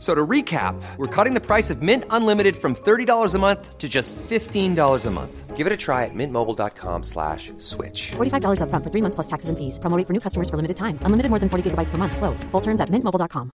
So 0.00 0.14
to 0.14 0.26
recap, 0.26 0.80
we're 0.96 1.14
cutting 1.14 1.34
the 1.34 1.44
price 1.46 1.68
of 1.68 1.82
Mint 1.82 2.04
Unlimited 2.08 2.56
from 2.56 2.74
$30 2.74 3.34
a 3.34 3.38
month 3.38 3.76
to 3.76 3.86
just 3.86 4.16
$15 4.16 5.06
a 5.06 5.10
month. 5.10 5.56
Give 5.56 5.66
it 5.66 5.72
a 5.74 5.76
try 5.76 6.06
at 6.06 6.14
mintmobile.com 6.14 7.02
slash 7.02 7.52
switch. 7.58 8.12
$45 8.16 8.60
upfront 8.62 8.82
for 8.82 8.90
three 8.90 9.02
months 9.02 9.14
plus 9.14 9.26
taxes 9.26 9.50
and 9.50 9.58
fees. 9.58 9.78
Promoting 9.78 10.06
for 10.06 10.14
new 10.14 10.20
customers 10.20 10.48
for 10.48 10.56
limited 10.56 10.78
time. 10.78 10.98
Unlimited 11.04 11.28
more 11.28 11.38
than 11.38 11.50
40 11.50 11.70
gigabytes 11.70 11.90
per 11.90 11.98
month. 11.98 12.16
Slows. 12.16 12.44
Full 12.50 12.62
terms 12.62 12.80
at 12.80 12.88
mintmobile.com. 12.88 13.50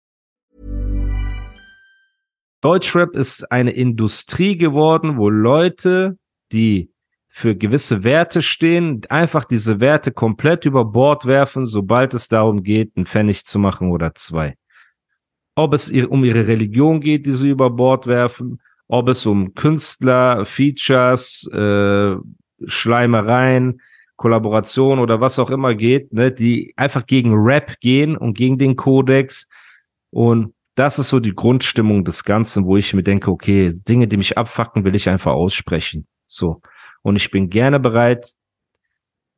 Deutschrap 2.60 3.14
ist 3.14 3.50
eine 3.50 3.72
Industrie 3.72 4.56
geworden, 4.56 5.16
wo 5.16 5.30
Leute, 5.30 6.18
die 6.52 6.90
für 7.28 7.56
gewisse 7.56 8.04
Werte 8.04 8.42
stehen, 8.42 9.02
einfach 9.08 9.44
diese 9.44 9.80
Werte 9.80 10.12
komplett 10.12 10.66
über 10.66 10.84
Bord 10.84 11.26
werfen, 11.26 11.64
sobald 11.64 12.14
es 12.14 12.28
darum 12.28 12.62
geht, 12.62 12.96
einen 12.96 13.06
Pfennig 13.06 13.44
zu 13.44 13.58
machen 13.58 13.90
oder 13.90 14.14
zwei. 14.14 14.56
Ob 15.56 15.72
es 15.72 15.90
um 15.90 16.24
ihre 16.24 16.46
Religion 16.48 17.00
geht, 17.00 17.26
die 17.26 17.32
sie 17.32 17.50
über 17.50 17.70
Bord 17.70 18.06
werfen, 18.06 18.60
ob 18.88 19.08
es 19.08 19.24
um 19.26 19.54
Künstler, 19.54 20.44
Features, 20.44 21.48
äh, 21.52 22.16
Schleimereien, 22.66 23.80
Kollaboration 24.16 24.98
oder 24.98 25.20
was 25.20 25.38
auch 25.38 25.50
immer 25.50 25.74
geht, 25.74 26.12
ne, 26.12 26.32
die 26.32 26.72
einfach 26.76 27.06
gegen 27.06 27.34
Rap 27.34 27.80
gehen 27.80 28.16
und 28.16 28.34
gegen 28.34 28.58
den 28.58 28.76
Kodex. 28.76 29.48
Und 30.10 30.54
das 30.76 30.98
ist 30.98 31.08
so 31.08 31.20
die 31.20 31.34
Grundstimmung 31.34 32.04
des 32.04 32.24
Ganzen, 32.24 32.64
wo 32.64 32.76
ich 32.76 32.94
mir 32.94 33.02
denke, 33.02 33.30
okay, 33.30 33.72
Dinge, 33.88 34.08
die 34.08 34.16
mich 34.16 34.36
abfacken, 34.36 34.84
will 34.84 34.94
ich 34.94 35.08
einfach 35.08 35.32
aussprechen. 35.32 36.06
So. 36.26 36.60
Und 37.02 37.16
ich 37.16 37.30
bin 37.30 37.50
gerne 37.50 37.80
bereit, 37.80 38.32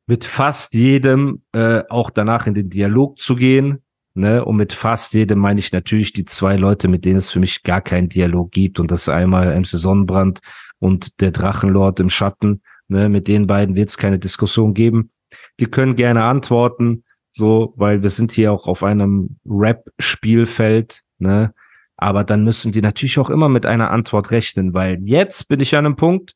mit 0.07 0.23
fast 0.23 0.73
jedem 0.73 1.43
äh, 1.51 1.83
auch 1.89 2.09
danach 2.09 2.47
in 2.47 2.53
den 2.53 2.69
Dialog 2.69 3.19
zu 3.19 3.35
gehen. 3.35 3.83
Ne? 4.17 4.43
Und 4.43 4.55
mit 4.55 4.73
fast 4.73 5.13
jedem 5.13 5.37
meine 5.37 5.59
ich 5.59 5.71
natürlich 5.71 6.11
die 6.11 6.25
zwei 6.25 6.55
Leute, 6.55 6.87
mit 6.87 7.05
denen 7.05 7.17
es 7.17 7.29
für 7.29 7.39
mich 7.39 7.61
gar 7.61 7.81
keinen 7.81 8.09
Dialog 8.09 8.51
gibt. 8.51 8.79
Und 8.79 8.89
das 8.89 9.03
ist 9.03 9.09
einmal 9.09 9.55
MC 9.55 9.67
Sonnenbrand 9.67 10.39
und 10.79 11.21
der 11.21 11.29
Drachenlord 11.29 11.99
im 11.99 12.09
Schatten. 12.09 12.63
Ne? 12.87 13.09
Mit 13.09 13.27
den 13.27 13.45
beiden 13.45 13.75
wird 13.75 13.89
es 13.89 13.97
keine 13.97 14.17
Diskussion 14.17 14.73
geben. 14.73 15.11
Die 15.59 15.67
können 15.67 15.95
gerne 15.95 16.23
antworten, 16.23 17.03
so, 17.31 17.75
weil 17.77 18.01
wir 18.01 18.09
sind 18.09 18.31
hier 18.31 18.51
auch 18.51 18.65
auf 18.65 18.81
einem 18.81 19.37
Rap-Spielfeld. 19.45 21.03
Ne? 21.19 21.53
Aber 21.95 22.23
dann 22.23 22.43
müssen 22.43 22.71
die 22.71 22.81
natürlich 22.81 23.19
auch 23.19 23.29
immer 23.29 23.49
mit 23.49 23.67
einer 23.67 23.91
Antwort 23.91 24.31
rechnen, 24.31 24.73
weil 24.73 24.97
jetzt 25.03 25.47
bin 25.47 25.59
ich 25.59 25.75
an 25.75 25.85
einem 25.85 25.95
Punkt, 25.95 26.33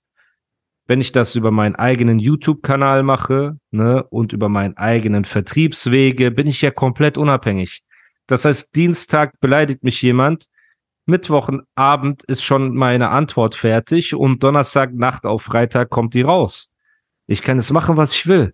wenn 0.92 1.00
ich 1.00 1.14
das 1.14 1.38
über 1.38 1.52
meinen 1.52 1.76
eigenen 1.76 2.20
YouTube-Kanal 2.20 3.04
mache 3.04 3.58
ne, 3.72 4.04
und 4.10 4.34
über 4.34 4.50
meinen 4.50 4.76
eigenen 4.76 5.24
Vertriebswege, 5.24 6.32
bin 6.32 6.48
ich 6.48 6.62
ja 6.62 6.70
komplett 6.70 7.18
unabhängig. 7.18 7.82
Das 8.28 8.44
heißt, 8.44 8.76
Dienstag 8.76 9.40
beleidigt 9.40 9.86
mich 9.86 10.02
jemand, 10.02 10.48
Mittwochenabend 11.06 12.24
ist 12.24 12.44
schon 12.44 12.76
meine 12.76 13.08
Antwort 13.08 13.56
fertig 13.56 14.14
und 14.14 14.44
Donnerstagnacht 14.44 15.24
auf 15.24 15.44
Freitag 15.44 15.90
kommt 15.90 16.14
die 16.14 16.24
raus. 16.24 16.70
Ich 17.26 17.42
kann 17.42 17.58
es 17.58 17.72
machen, 17.72 17.96
was 17.96 18.14
ich 18.14 18.28
will. 18.28 18.54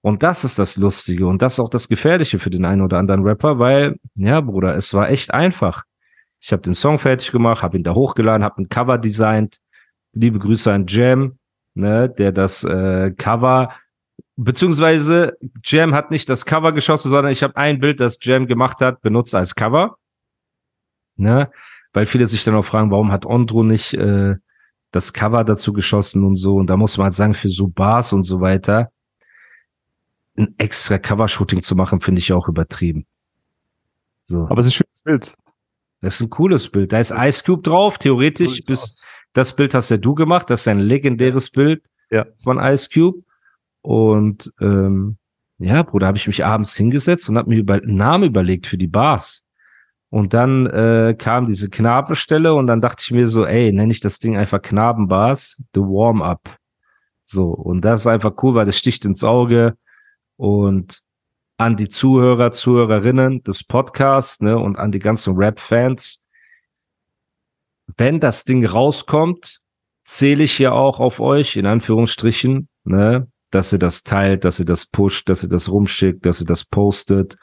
Und 0.00 0.22
das 0.22 0.44
ist 0.44 0.58
das 0.58 0.78
Lustige 0.78 1.26
und 1.26 1.42
das 1.42 1.52
ist 1.52 1.60
auch 1.60 1.68
das 1.68 1.90
Gefährliche 1.90 2.38
für 2.38 2.48
den 2.48 2.64
einen 2.64 2.80
oder 2.80 2.96
anderen 2.96 3.22
Rapper, 3.22 3.58
weil, 3.58 3.96
ja, 4.14 4.40
Bruder, 4.40 4.76
es 4.76 4.94
war 4.94 5.10
echt 5.10 5.34
einfach. 5.34 5.82
Ich 6.40 6.52
habe 6.52 6.62
den 6.62 6.72
Song 6.72 6.98
fertig 6.98 7.30
gemacht, 7.32 7.62
habe 7.62 7.76
ihn 7.76 7.84
da 7.84 7.94
hochgeladen, 7.94 8.44
habe 8.44 8.62
ein 8.62 8.70
Cover 8.70 8.96
designt. 8.96 9.58
Liebe 10.14 10.38
Grüße 10.38 10.72
an 10.72 10.86
Jam, 10.88 11.36
ne, 11.74 12.08
der 12.08 12.32
das 12.32 12.64
äh, 12.64 13.12
Cover, 13.12 13.74
beziehungsweise 14.36 15.36
Jam 15.64 15.94
hat 15.94 16.10
nicht 16.10 16.28
das 16.28 16.44
Cover 16.46 16.72
geschossen, 16.72 17.10
sondern 17.10 17.32
ich 17.32 17.42
habe 17.42 17.56
ein 17.56 17.80
Bild, 17.80 18.00
das 18.00 18.18
Jam 18.20 18.46
gemacht 18.46 18.80
hat, 18.80 19.02
benutzt 19.02 19.34
als 19.34 19.54
Cover. 19.54 19.96
Ne, 21.16 21.50
weil 21.92 22.06
viele 22.06 22.26
sich 22.26 22.44
dann 22.44 22.54
auch 22.54 22.64
fragen, 22.64 22.90
warum 22.90 23.12
hat 23.12 23.26
Ondro 23.26 23.62
nicht 23.62 23.94
äh, 23.94 24.36
das 24.90 25.12
Cover 25.12 25.44
dazu 25.44 25.72
geschossen 25.72 26.24
und 26.24 26.36
so. 26.36 26.56
Und 26.56 26.68
da 26.68 26.76
muss 26.76 26.96
man 26.96 27.06
halt 27.06 27.14
sagen, 27.14 27.34
für 27.34 27.48
so 27.48 27.68
Bars 27.68 28.12
und 28.12 28.24
so 28.24 28.40
weiter, 28.40 28.90
ein 30.36 30.54
extra 30.58 30.98
Covershooting 30.98 31.62
zu 31.62 31.74
machen, 31.76 32.00
finde 32.00 32.20
ich 32.20 32.32
auch 32.32 32.48
übertrieben. 32.48 33.06
So. 34.24 34.46
Aber 34.48 34.60
es 34.60 34.66
ist 34.66 34.72
ein 34.72 34.84
schönes 34.84 35.02
Bild. 35.02 35.34
Das 36.00 36.14
ist 36.14 36.20
ein 36.22 36.30
cooles 36.30 36.68
Bild. 36.70 36.92
Da 36.92 36.98
ist 37.00 37.12
Ice 37.16 37.42
Cube 37.44 37.62
drauf. 37.62 37.98
Theoretisch 37.98 38.56
So 38.58 38.62
bis 38.66 38.82
aus. 38.82 39.04
das 39.34 39.54
Bild 39.54 39.74
hast 39.74 39.90
ja 39.90 39.96
du 39.98 40.14
gemacht. 40.14 40.48
Das 40.50 40.60
ist 40.62 40.68
ein 40.68 40.80
legendäres 40.80 41.50
Bild 41.50 41.82
Ja. 42.10 42.26
von 42.42 42.58
Ice 42.58 42.88
Cube. 42.92 43.22
Und 43.82 44.52
ähm, 44.60 45.16
ja, 45.58 45.82
Bruder, 45.82 46.06
habe 46.06 46.16
ich 46.18 46.26
mich 46.26 46.44
abends 46.44 46.74
hingesetzt 46.74 47.28
und 47.28 47.36
habe 47.36 47.50
mir 47.50 47.58
über 47.58 47.74
einen 47.74 47.96
Namen 47.96 48.24
überlegt 48.24 48.66
für 48.66 48.78
die 48.78 48.86
Bars. 48.86 49.42
Und 50.08 50.34
dann 50.34 50.66
äh, 50.66 51.14
kam 51.16 51.46
diese 51.46 51.68
Knabenstelle 51.70 52.54
und 52.54 52.66
dann 52.66 52.80
dachte 52.80 53.02
ich 53.04 53.10
mir 53.12 53.26
so, 53.26 53.44
ey, 53.44 53.72
nenne 53.72 53.92
ich 53.92 54.00
das 54.00 54.18
Ding 54.18 54.36
einfach 54.36 54.60
Knabenbars, 54.60 55.62
The 55.74 55.80
Warm-Up. 55.80 56.56
So, 57.24 57.44
und 57.50 57.82
das 57.82 58.00
ist 58.00 58.06
einfach 58.08 58.32
cool, 58.42 58.54
weil 58.54 58.66
das 58.66 58.76
sticht 58.76 59.04
ins 59.04 59.22
Auge. 59.22 59.76
Und 60.36 61.02
an 61.60 61.76
die 61.76 61.90
Zuhörer, 61.90 62.52
Zuhörerinnen 62.52 63.42
des 63.42 63.64
Podcasts, 63.64 64.40
ne, 64.40 64.56
und 64.58 64.78
an 64.78 64.92
die 64.92 64.98
ganzen 64.98 65.36
Rap-Fans. 65.36 66.22
Wenn 67.98 68.18
das 68.18 68.44
Ding 68.44 68.64
rauskommt, 68.64 69.60
zähle 70.04 70.44
ich 70.44 70.58
ja 70.58 70.72
auch 70.72 71.00
auf 71.00 71.20
euch, 71.20 71.56
in 71.56 71.66
Anführungsstrichen, 71.66 72.70
ne, 72.84 73.28
dass 73.50 73.74
ihr 73.74 73.78
das 73.78 74.04
teilt, 74.04 74.46
dass 74.46 74.58
ihr 74.58 74.64
das 74.64 74.86
pusht, 74.86 75.28
dass 75.28 75.42
ihr 75.42 75.50
das 75.50 75.70
rumschickt, 75.70 76.24
dass 76.24 76.40
ihr 76.40 76.46
das 76.46 76.64
postet 76.64 77.36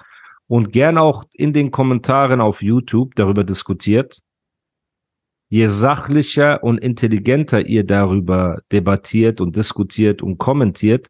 und 0.47 0.73
gern 0.73 0.97
auch 0.97 1.25
in 1.31 1.53
den 1.53 1.69
Kommentaren 1.69 2.41
auf 2.41 2.63
YouTube 2.63 3.13
darüber 3.13 3.43
diskutiert. 3.43 4.17
Je 5.49 5.67
sachlicher 5.67 6.63
und 6.63 6.79
intelligenter 6.79 7.67
ihr 7.67 7.83
darüber 7.83 8.61
debattiert 8.71 9.41
und 9.41 9.55
diskutiert 9.55 10.23
und 10.23 10.39
kommentiert, 10.39 11.07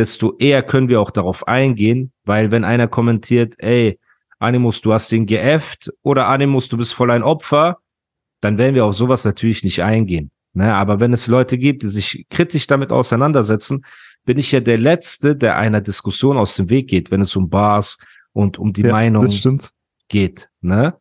desto 0.00 0.34
eher 0.38 0.62
können 0.62 0.88
wir 0.88 0.98
auch 0.98 1.10
darauf 1.10 1.46
eingehen, 1.46 2.10
weil 2.24 2.50
wenn 2.50 2.64
einer 2.64 2.88
kommentiert, 2.88 3.54
ey, 3.58 4.00
Animus, 4.38 4.80
du 4.80 4.94
hast 4.94 5.12
ihn 5.12 5.26
geäfft 5.26 5.92
oder 6.00 6.26
Animus, 6.26 6.70
du 6.70 6.78
bist 6.78 6.94
voll 6.94 7.10
ein 7.10 7.22
Opfer, 7.22 7.80
dann 8.40 8.56
werden 8.56 8.74
wir 8.74 8.86
auf 8.86 8.94
sowas 8.94 9.26
natürlich 9.26 9.62
nicht 9.62 9.82
eingehen. 9.82 10.30
Ne? 10.54 10.74
Aber 10.74 11.00
wenn 11.00 11.12
es 11.12 11.26
Leute 11.26 11.58
gibt, 11.58 11.82
die 11.82 11.88
sich 11.88 12.26
kritisch 12.30 12.66
damit 12.66 12.92
auseinandersetzen, 12.92 13.84
bin 14.24 14.38
ich 14.38 14.52
ja 14.52 14.60
der 14.60 14.78
Letzte, 14.78 15.36
der 15.36 15.58
einer 15.58 15.82
Diskussion 15.82 16.38
aus 16.38 16.56
dem 16.56 16.70
Weg 16.70 16.88
geht, 16.88 17.10
wenn 17.10 17.20
es 17.20 17.36
um 17.36 17.50
Bars 17.50 17.98
und 18.32 18.58
um 18.58 18.72
die 18.72 18.82
ja, 18.82 18.92
Meinung 18.92 19.28
geht, 20.08 20.48
ne? 20.62 20.94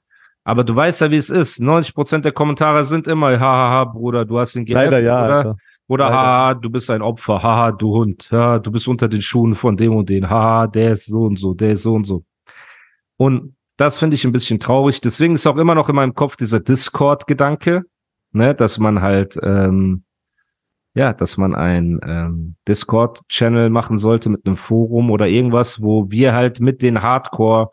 Aber 0.44 0.65
du 0.65 0.75
weißt 0.75 1.01
ja, 1.01 1.12
wie 1.12 1.15
es 1.15 1.29
ist. 1.29 1.60
90 1.62 1.94
Prozent 1.94 2.25
der 2.25 2.32
Kommentare 2.32 2.84
sind 2.84 3.08
immer, 3.08 3.39
hahaha, 3.39 3.86
Bruder, 3.86 4.25
du 4.25 4.39
hast 4.39 4.56
ihn 4.56 4.65
geäfft, 4.65 4.86
Leider 4.86 5.00
ja, 5.00 5.56
oder, 5.89 6.05
Leider. 6.05 6.17
haha, 6.17 6.53
du 6.53 6.69
bist 6.69 6.89
ein 6.91 7.01
Opfer, 7.01 7.41
haha, 7.41 7.72
du 7.72 7.96
Hund, 7.96 8.29
ja, 8.31 8.60
du 8.60 8.72
bist 8.72 8.88
unter 8.88 9.08
den 9.08 9.24
Schuhen 9.24 9.55
von 9.55 9.75
dem 9.75 9.96
und 9.96 10.08
den, 10.08 10.29
haha, 10.29 10.67
der 10.67 10.91
ist 10.91 11.08
so 11.08 11.24
und 11.24 11.39
so, 11.39 11.55
der 11.55 11.72
ist 11.72 11.81
so 11.81 11.96
und 11.96 12.05
so. 12.05 12.24
Und 13.17 13.55
das 13.75 13.98
finde 13.98 14.15
ich 14.15 14.24
ein 14.24 14.31
bisschen 14.31 14.60
traurig. 14.60 15.01
Deswegen 15.01 15.34
ist 15.34 15.48
auch 15.48 15.58
immer 15.58 15.74
noch 15.74 15.89
in 15.89 15.96
meinem 15.96 16.13
Kopf 16.13 16.36
dieser 16.36 16.60
Discord-Gedanke, 16.60 17.86
ne, 18.34 18.53
dass 18.53 18.77
man 18.77 19.01
halt, 19.01 19.39
ähm, 19.41 20.03
ja, 20.93 21.12
dass 21.12 21.38
man 21.38 21.55
ein 21.55 22.00
ähm, 22.03 22.55
Discord-Channel 22.67 23.72
machen 23.72 23.98
sollte 23.98 24.29
mit 24.29 24.46
einem 24.46 24.58
Forum 24.58 25.10
oder 25.10 25.27
irgendwas, 25.27 25.81
wo 25.81 26.12
wir 26.12 26.34
halt 26.34 26.60
mit 26.60 26.84
den 26.84 27.01
Hardcore 27.01 27.72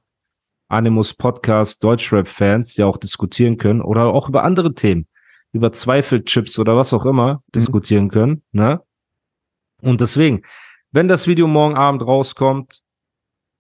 Animus 0.69 1.13
Podcast 1.13 1.85
Deutschrap-Fans 1.85 2.79
ja 2.79 2.87
auch 2.87 2.97
diskutieren 2.97 3.59
können 3.59 3.83
oder 3.83 4.07
auch 4.07 4.31
über 4.31 4.43
andere 4.43 4.73
Themen, 4.73 5.07
über 5.57 5.73
Zweifelchips 5.73 6.59
oder 6.59 6.77
was 6.77 6.93
auch 6.93 7.07
immer 7.07 7.43
diskutieren 7.55 8.11
können, 8.11 8.43
ne? 8.53 8.81
Und 9.83 10.01
deswegen, 10.01 10.43
wenn 10.93 11.09
das 11.09 11.27
Video 11.27 11.47
morgen 11.47 11.77
Abend 11.77 12.03
rauskommt 12.03 12.83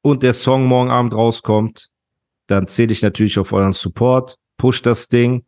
und 0.02 0.22
der 0.22 0.32
Song 0.32 0.66
morgen 0.66 0.90
Abend 0.90 1.14
rauskommt, 1.14 1.88
dann 2.46 2.68
zähle 2.68 2.92
ich 2.92 3.02
natürlich 3.02 3.38
auf 3.38 3.52
euren 3.52 3.72
Support, 3.72 4.36
push 4.56 4.82
das 4.82 5.08
Ding, 5.08 5.44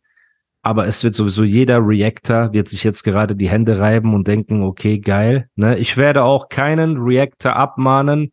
aber 0.61 0.87
es 0.87 1.03
wird 1.03 1.15
sowieso 1.15 1.43
jeder 1.43 1.79
Reactor 1.79 2.51
wird 2.51 2.67
sich 2.67 2.83
jetzt 2.83 3.03
gerade 3.03 3.35
die 3.35 3.49
Hände 3.49 3.79
reiben 3.79 4.13
und 4.13 4.27
denken, 4.27 4.63
okay, 4.63 4.99
geil, 4.99 5.49
ne? 5.55 5.77
Ich 5.77 5.97
werde 5.97 6.23
auch 6.23 6.49
keinen 6.49 6.97
Reactor 6.97 7.55
abmahnen, 7.55 8.31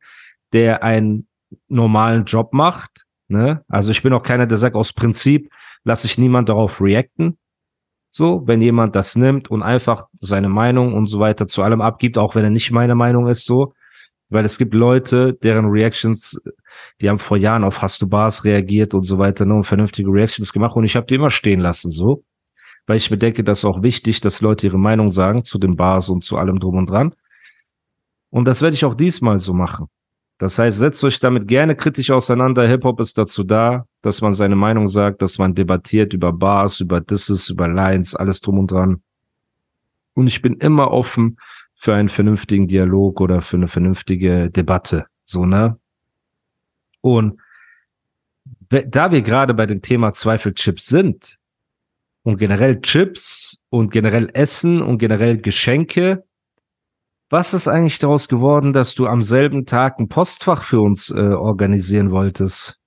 der 0.53 0.83
einen 0.83 1.29
normalen 1.69 2.25
Job 2.25 2.53
macht, 2.53 3.07
ne? 3.29 3.63
Also 3.69 3.91
ich 3.91 4.03
bin 4.03 4.13
auch 4.13 4.23
keiner, 4.23 4.47
der 4.47 4.59
sagt, 4.59 4.75
aus 4.75 4.93
Prinzip 4.93 5.51
lasse 5.85 6.07
ich 6.07 6.19
niemand 6.19 6.49
darauf 6.49 6.81
reacten. 6.81 7.39
So, 8.19 8.45
wenn 8.47 8.63
jemand 8.63 8.97
das 8.97 9.15
nimmt 9.15 9.51
und 9.51 9.63
einfach 9.63 10.07
seine 10.15 10.49
Meinung 10.49 10.95
und 10.95 11.05
so 11.05 11.21
weiter 11.21 11.47
zu 11.47 11.63
allem 11.63 11.83
abgibt, 11.83 12.17
auch 12.17 12.35
wenn 12.35 12.45
er 12.45 12.51
nicht 12.51 12.73
meine 12.73 12.95
Meinung 12.95 13.29
ist, 13.29 13.45
so. 13.45 13.75
Weil 14.31 14.47
es 14.47 14.57
gibt 14.57 14.73
Leute, 14.73 15.35
deren 15.43 15.67
Reactions, 15.67 16.41
die 17.03 17.11
haben 17.11 17.19
vor 17.19 17.37
Jahren 17.37 17.63
auf 17.63 17.83
Hast 17.83 18.01
du 18.01 18.09
Bars 18.09 18.47
reagiert 18.47 18.95
und 18.95 19.03
so 19.03 19.19
weiter, 19.19 19.45
ne, 19.45 19.53
und 19.57 19.67
vernünftige 19.67 20.09
Reactions 20.09 20.51
gemacht 20.51 20.75
und 20.77 20.85
ich 20.85 20.97
habe 20.97 21.05
die 21.05 21.17
immer 21.17 21.29
stehen 21.29 21.61
lassen, 21.61 21.91
so. 21.91 22.23
Weil 22.87 22.97
ich 22.97 23.11
bedenke, 23.11 23.45
das 23.45 23.59
ist 23.59 23.65
auch 23.67 23.83
wichtig, 23.83 24.23
dass 24.23 24.41
Leute 24.41 24.69
ihre 24.69 24.79
Meinung 24.79 25.11
sagen 25.11 25.45
zu 25.45 25.59
den 25.59 25.77
Bars 25.77 26.09
und 26.09 26.25
zu 26.25 26.39
allem 26.39 26.59
drum 26.59 26.79
und 26.79 26.89
dran. 26.89 27.13
Und 28.31 28.49
das 28.49 28.63
werde 28.63 28.77
ich 28.77 28.87
auch 28.87 28.95
diesmal 28.95 29.41
so 29.41 29.53
machen. 29.53 29.89
Das 30.39 30.59
heißt, 30.59 30.79
setzt 30.79 31.05
euch 31.05 31.21
damit 31.21 31.49
gerne 31.49 31.77
kritisch 31.77 32.11
auseinander. 32.11 32.67
Hip-Hop 32.67 32.99
ist 32.99 33.19
dazu 33.19 33.45
da, 33.45 33.85
dass 34.07 34.21
man 34.21 34.33
seine 34.33 34.55
Meinung 34.55 34.87
sagt, 34.87 35.21
dass 35.21 35.39
man 35.39 35.57
debattiert 35.57 36.13
über 36.13 36.33
Bars, 36.33 36.81
über 36.81 37.01
Disses, 37.01 37.51
über 37.51 37.67
Lines, 37.67 38.15
alles 38.15 38.41
drum 38.41 38.61
und 38.61 38.71
dran. 38.71 39.03
Und 40.15 40.29
ich 40.29 40.41
bin 40.41 40.55
immer 40.55 40.93
offen 40.93 41.39
für 41.75 41.93
einen 41.93 42.09
vernünftigen 42.09 42.69
Dialog 42.69 43.21
oder 43.21 43.43
für 43.43 43.57
eine 43.57 43.67
vernünftige 43.67 44.49
Debatte. 44.49 45.07
So, 45.25 45.45
ne? 45.45 45.79
Und 47.01 47.41
da 48.71 49.11
wir 49.11 49.23
gerade 49.23 49.55
bei 49.55 49.67
dem 49.67 49.83
Thema 49.83 50.13
Zweifelchips 50.13 50.87
sind 50.87 51.39
und 52.23 52.39
generell 52.39 52.81
Chips 52.81 53.59
und 53.71 53.91
generell 53.91 54.31
Essen 54.35 54.83
und 54.83 54.99
generell 54.99 55.39
Geschenke, 55.39 56.25
was 57.29 57.55
ist 57.55 57.67
eigentlich 57.67 57.99
daraus 57.99 58.29
geworden, 58.29 58.73
dass 58.73 58.95
du 58.95 59.09
am 59.09 59.21
selben 59.21 59.67
Tag 59.67 59.99
ein 59.99 60.09
Postfach 60.09 60.63
für 60.63 60.81
uns 60.81 61.11
äh, 61.11 61.19
organisieren 61.19 62.13
wolltest? 62.13 62.81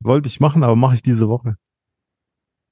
Wollte 0.00 0.28
ich 0.28 0.40
machen, 0.40 0.62
aber 0.62 0.76
mache 0.76 0.94
ich 0.96 1.02
diese 1.02 1.28
Woche. 1.28 1.56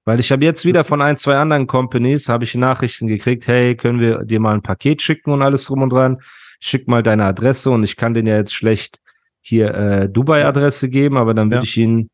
Weil 0.05 0.19
ich 0.21 0.33
habe 0.33 0.45
jetzt 0.45 0.65
wieder 0.65 0.81
Das- 0.81 0.89
von 0.89 1.01
ein, 1.01 1.17
zwei 1.17 1.37
anderen 1.37 1.67
Companies, 1.67 2.29
habe 2.29 2.45
ich 2.45 2.55
Nachrichten 2.55 3.07
gekriegt, 3.07 3.47
hey, 3.47 3.77
können 3.77 4.01
wir 4.01 4.25
dir 4.25 4.41
mal 4.41 4.55
ein 4.55 4.63
Paket 4.63 5.01
schicken 5.01 5.31
und 5.31 5.43
alles 5.43 5.65
drum 5.65 5.83
und 5.83 5.91
dran. 5.93 6.21
Schick 6.61 6.89
mal 6.89 7.03
deine 7.03 7.25
Adresse 7.25 7.71
und 7.71 7.83
ich 7.85 7.97
kann 7.97 8.15
denen 8.15 8.29
ja 8.29 8.37
jetzt 8.37 8.55
schlecht 8.55 9.01
hier 9.41 9.75
äh, 9.75 10.09
Dubai-Adresse 10.09 10.89
geben, 10.89 11.17
aber 11.17 11.35
dann 11.35 11.49
würde 11.49 11.57
Ja. 11.57 11.63
ich 11.63 11.77
ihnen 11.77 12.11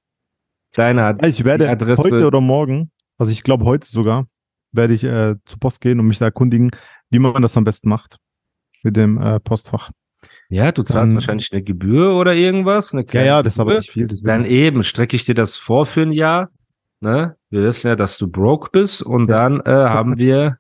kleine 0.73 1.05
Ad 1.05 1.21
Ja, 1.23 1.29
ich 1.29 1.45
werde 1.45 1.69
Adresse. 1.69 2.03
heute 2.03 2.27
oder 2.27 2.41
morgen, 2.41 2.91
also 3.19 3.33
ich 3.33 3.43
glaube 3.43 3.65
heute 3.65 3.87
sogar, 3.87 4.27
werde 4.73 4.95
ich 4.95 5.05
äh, 5.05 5.37
zur 5.47 5.59
Post 5.61 5.81
gehen 5.81 5.99
und 6.01 6.07
mich 6.07 6.19
da 6.19 6.27
erkundigen, 6.27 6.71
wie 7.11 7.19
man 7.19 7.41
das 7.43 7.57
am 7.57 7.65
besten 7.65 7.89
macht 7.89 8.17
mit 8.83 8.97
dem 8.97 9.19
äh, 9.21 9.41
Postfach. 9.41 9.91
Ja, 10.49 10.73
du 10.73 10.83
zahlst 10.83 10.95
dann- 11.09 11.15
wahrscheinlich 11.15 11.53
eine 11.53 11.63
Gebühr 11.63 12.15
oder 12.15 12.35
irgendwas. 12.35 12.93
Eine 12.93 13.03
Ja, 13.03 13.07
kleine 13.07 13.27
ja, 13.27 13.43
das 13.43 13.55
ist 13.55 13.61
aber 13.61 13.75
nicht 13.77 13.91
viel. 13.91 14.07
Dann 14.07 14.45
eben 14.45 14.83
strecke 14.85 15.17
ich 15.17 15.25
dir 15.25 15.35
das 15.35 15.57
vor 15.57 15.87
für 15.87 16.03
ein 16.03 16.13
Jahr. 16.13 16.51
Ne? 17.01 17.37
Wir 17.51 17.63
wissen 17.63 17.89
ja, 17.89 17.97
dass 17.97 18.19
du 18.19 18.29
broke 18.29 18.71
bist 18.73 19.03
und 19.03 19.29
Ja. 19.31 19.49
dann 19.49 19.61
äh, 19.61 19.71
haben 19.71 20.17
wir, 20.19 20.59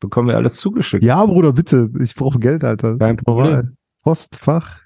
bekommen 0.00 0.28
wir 0.28 0.36
alles 0.36 0.54
zugeschickt. 0.56 1.04
ja, 1.04 1.24
Bruder, 1.26 1.52
bitte. 1.52 1.90
Ich 2.00 2.14
brauche 2.14 2.38
Geld, 2.38 2.64
Alter. 2.64 2.96
Kein 2.98 3.16
Problem. 3.16 3.76
Postfach 4.02 4.80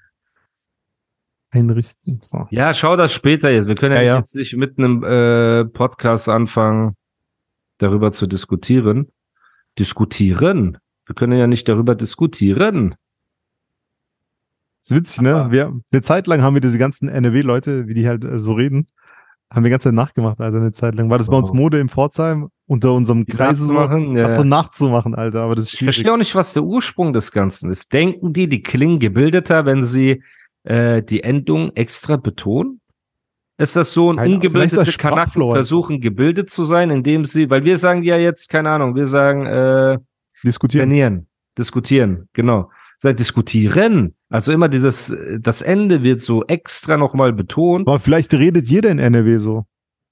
einrichten. 1.49 2.19
So. 2.21 2.45
Ja, 2.51 2.73
schau 2.73 2.95
das 2.97 3.13
später 3.13 3.49
jetzt. 3.49 3.67
Wir 3.67 3.75
können 3.75 3.95
ja, 3.95 4.01
Ja, 4.01 4.07
ja. 4.07 4.17
jetzt 4.17 4.35
nicht 4.35 4.55
mit 4.55 4.77
einem 4.77 5.03
äh, 5.03 5.65
Podcast 5.65 6.27
anfangen, 6.29 6.95
darüber 7.77 8.11
zu 8.11 8.27
diskutieren. 8.27 9.07
Diskutieren. 9.79 10.77
Wir 11.05 11.15
können 11.15 11.37
ja 11.37 11.47
nicht 11.47 11.69
darüber 11.69 11.95
diskutieren. 11.95 12.95
Ist 14.91 14.95
witzig, 14.95 15.21
ne? 15.21 15.47
Wir, 15.51 15.71
eine 15.91 16.01
Zeit 16.01 16.27
lang 16.27 16.41
haben 16.41 16.53
wir 16.53 16.61
diese 16.61 16.77
ganzen 16.77 17.09
NRW-Leute, 17.09 17.87
wie 17.87 17.93
die 17.93 18.07
halt 18.07 18.23
äh, 18.23 18.39
so 18.39 18.53
reden, 18.53 18.87
haben 19.51 19.63
wir 19.63 19.69
die 19.69 19.71
ganze 19.71 19.85
Zeit 19.89 19.93
nachgemacht, 19.93 20.39
Alter, 20.41 20.57
eine 20.57 20.71
Zeit 20.71 20.95
lang. 20.95 21.09
War 21.09 21.17
das 21.17 21.29
bei 21.29 21.37
uns. 21.37 21.53
Mode 21.53 21.79
im 21.79 21.87
Pforzheim, 21.89 22.49
unter 22.65 22.93
unserem 22.93 23.25
Die 23.25 23.31
Kreis 23.31 23.59
so, 23.59 23.73
ja. 23.79 24.23
das 24.23 24.37
so 24.37 24.43
nachzumachen, 24.43 25.15
Alter, 25.15 25.41
aber 25.41 25.55
das 25.55 25.65
ist 25.65 25.73
Ich 25.73 25.79
schwierig. 25.79 25.95
verstehe 25.95 26.13
auch 26.13 26.17
nicht, 26.17 26.35
was 26.35 26.53
der 26.53 26.63
Ursprung 26.63 27.13
des 27.13 27.31
Ganzen 27.31 27.71
ist. 27.71 27.93
Denken 27.93 28.33
die, 28.33 28.47
die 28.49 28.61
klingen 28.61 28.99
gebildeter, 28.99 29.65
wenn 29.65 29.83
sie 29.83 30.21
äh, 30.63 31.01
die 31.01 31.23
Endung 31.23 31.71
extra 31.75 32.17
betonen? 32.17 32.81
Ist 33.57 33.75
das 33.75 33.93
so 33.93 34.11
ein 34.11 34.17
Keine 34.17 34.35
Ahnung, 34.35 34.41
vielleicht 34.41 34.73
ist 34.73 34.73
ungebildete 34.73 34.85
das 34.85 34.97
Kanaken 34.97 35.17
Sprachflow 35.21 35.45
einfach. 35.45 35.55
versuchen, 35.55 36.01
gebildet 36.01 36.49
zu 36.49 36.65
sein, 36.65 36.89
indem 36.91 37.25
sie, 37.25 37.49
weil 37.49 37.63
wir 37.63 37.77
sagen 37.77 38.03
ja 38.03 38.17
jetzt, 38.17 38.49
keine 38.49 38.69
Ahnung, 38.69 38.95
wir 38.95 39.07
sagen 39.07 39.45
äh, 39.45 39.97
Diskutieren. 40.43 40.89
trainieren, 40.89 41.27
diskutieren, 41.57 42.29
genau. 42.33 42.69
Seit 42.99 43.17
diskutieren, 43.19 44.13
also 44.29 44.51
immer 44.51 44.67
dieses, 44.69 45.15
das 45.39 45.61
Ende 45.61 46.03
wird 46.03 46.21
so 46.21 46.43
extra 46.45 46.97
nochmal 46.97 47.33
betont. 47.33 47.87
Aber 47.87 47.99
vielleicht 47.99 48.33
redet 48.33 48.67
jeder 48.67 48.89
in 48.91 48.99
NRW 48.99 49.37
so. 49.37 49.65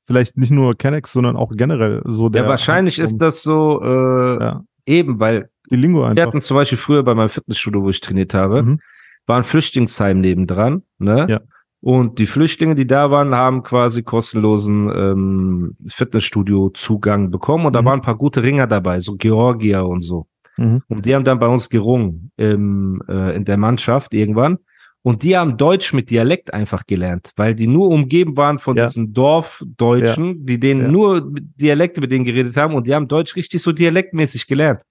Vielleicht 0.08 0.38
nicht 0.38 0.51
nur 0.51 0.75
Kennex, 0.75 1.12
sondern 1.13 1.36
auch 1.36 1.51
generell 1.56 2.01
so 2.06 2.30
der. 2.30 2.43
ja, 2.43 2.49
wahrscheinlich 2.49 2.99
ist 2.99 3.17
das 3.17 3.41
so 3.43 3.82
äh, 3.82 4.39
Ja, 4.43 4.63
eben, 4.86 5.19
weil 5.19 5.49
die 5.71 5.75
Lingo 5.78 6.01
Wir 6.01 6.08
einfach. 6.10 6.28
hatten 6.28 6.41
zum 6.41 6.56
Beispiel 6.56 6.78
früher 6.78 7.04
bei 7.04 7.15
meinem 7.15 7.30
Fitnessstudio, 7.30 7.82
wo 7.82 7.89
ich 7.89 8.01
trainiert 8.01 8.34
habe, 8.36 8.62
Mhm. 8.62 8.80
war 9.25 9.38
ein 9.38 9.43
Flüchtlingsheim 9.43 10.19
nebendran, 10.19 10.84
ne? 10.99 11.25
Ja. 11.28 11.41
Und 11.82 12.17
die 12.19 12.25
Flüchtlinge, 12.28 12.73
die 12.75 12.88
da 12.88 13.12
waren, 13.12 13.34
haben 13.36 13.62
quasi 13.63 14.01
kostenlosen 14.04 14.89
ähm, 14.95 15.75
Fitnessstudio-Zugang 15.88 17.32
bekommen. 17.32 17.65
Und 17.65 17.73
da 17.73 17.82
Mhm. 17.82 17.86
waren 17.86 17.99
ein 17.99 18.04
paar 18.06 18.17
gute 18.17 18.43
Ringer 18.43 18.67
dabei, 18.67 18.99
so 18.99 19.15
Georgier 19.15 19.86
und 19.86 20.01
so. 20.01 20.28
Mhm. 20.57 20.81
Und 20.87 21.05
die 21.05 21.13
haben 21.15 21.23
dann 21.25 21.39
bei 21.39 21.47
uns 21.47 21.69
gerungen 21.69 22.31
im, 22.37 23.01
äh, 23.07 23.35
in 23.35 23.45
der 23.45 23.57
Mannschaft 23.57 24.13
irgendwann. 24.13 24.59
Und 25.01 25.21
die 25.21 25.37
haben 25.37 25.57
Deutsch 25.57 25.93
mit 25.93 26.09
Dialekt 26.09 26.51
einfach 26.53 26.87
gelernt, 26.87 27.31
weil 27.35 27.53
die 27.53 27.67
nur 27.67 27.89
umgeben 27.89 28.35
waren 28.37 28.57
von 28.57 28.75
Ja. 28.75 28.87
diesen 28.87 29.13
Dorfdeutschen, 29.13 30.45
die 30.47 30.59
denen 30.59 30.81
Ja. 30.81 30.87
nur 30.87 31.31
Dialekte 31.31 32.01
mit 32.01 32.11
denen 32.11 32.25
geredet 32.25 32.57
haben 32.57 32.73
und 32.73 32.87
die 32.87 32.95
haben 32.95 33.07
Deutsch 33.07 33.35
richtig 33.35 33.61
so 33.61 33.71
dialektmäßig 33.71 34.47
gelernt. 34.47 34.81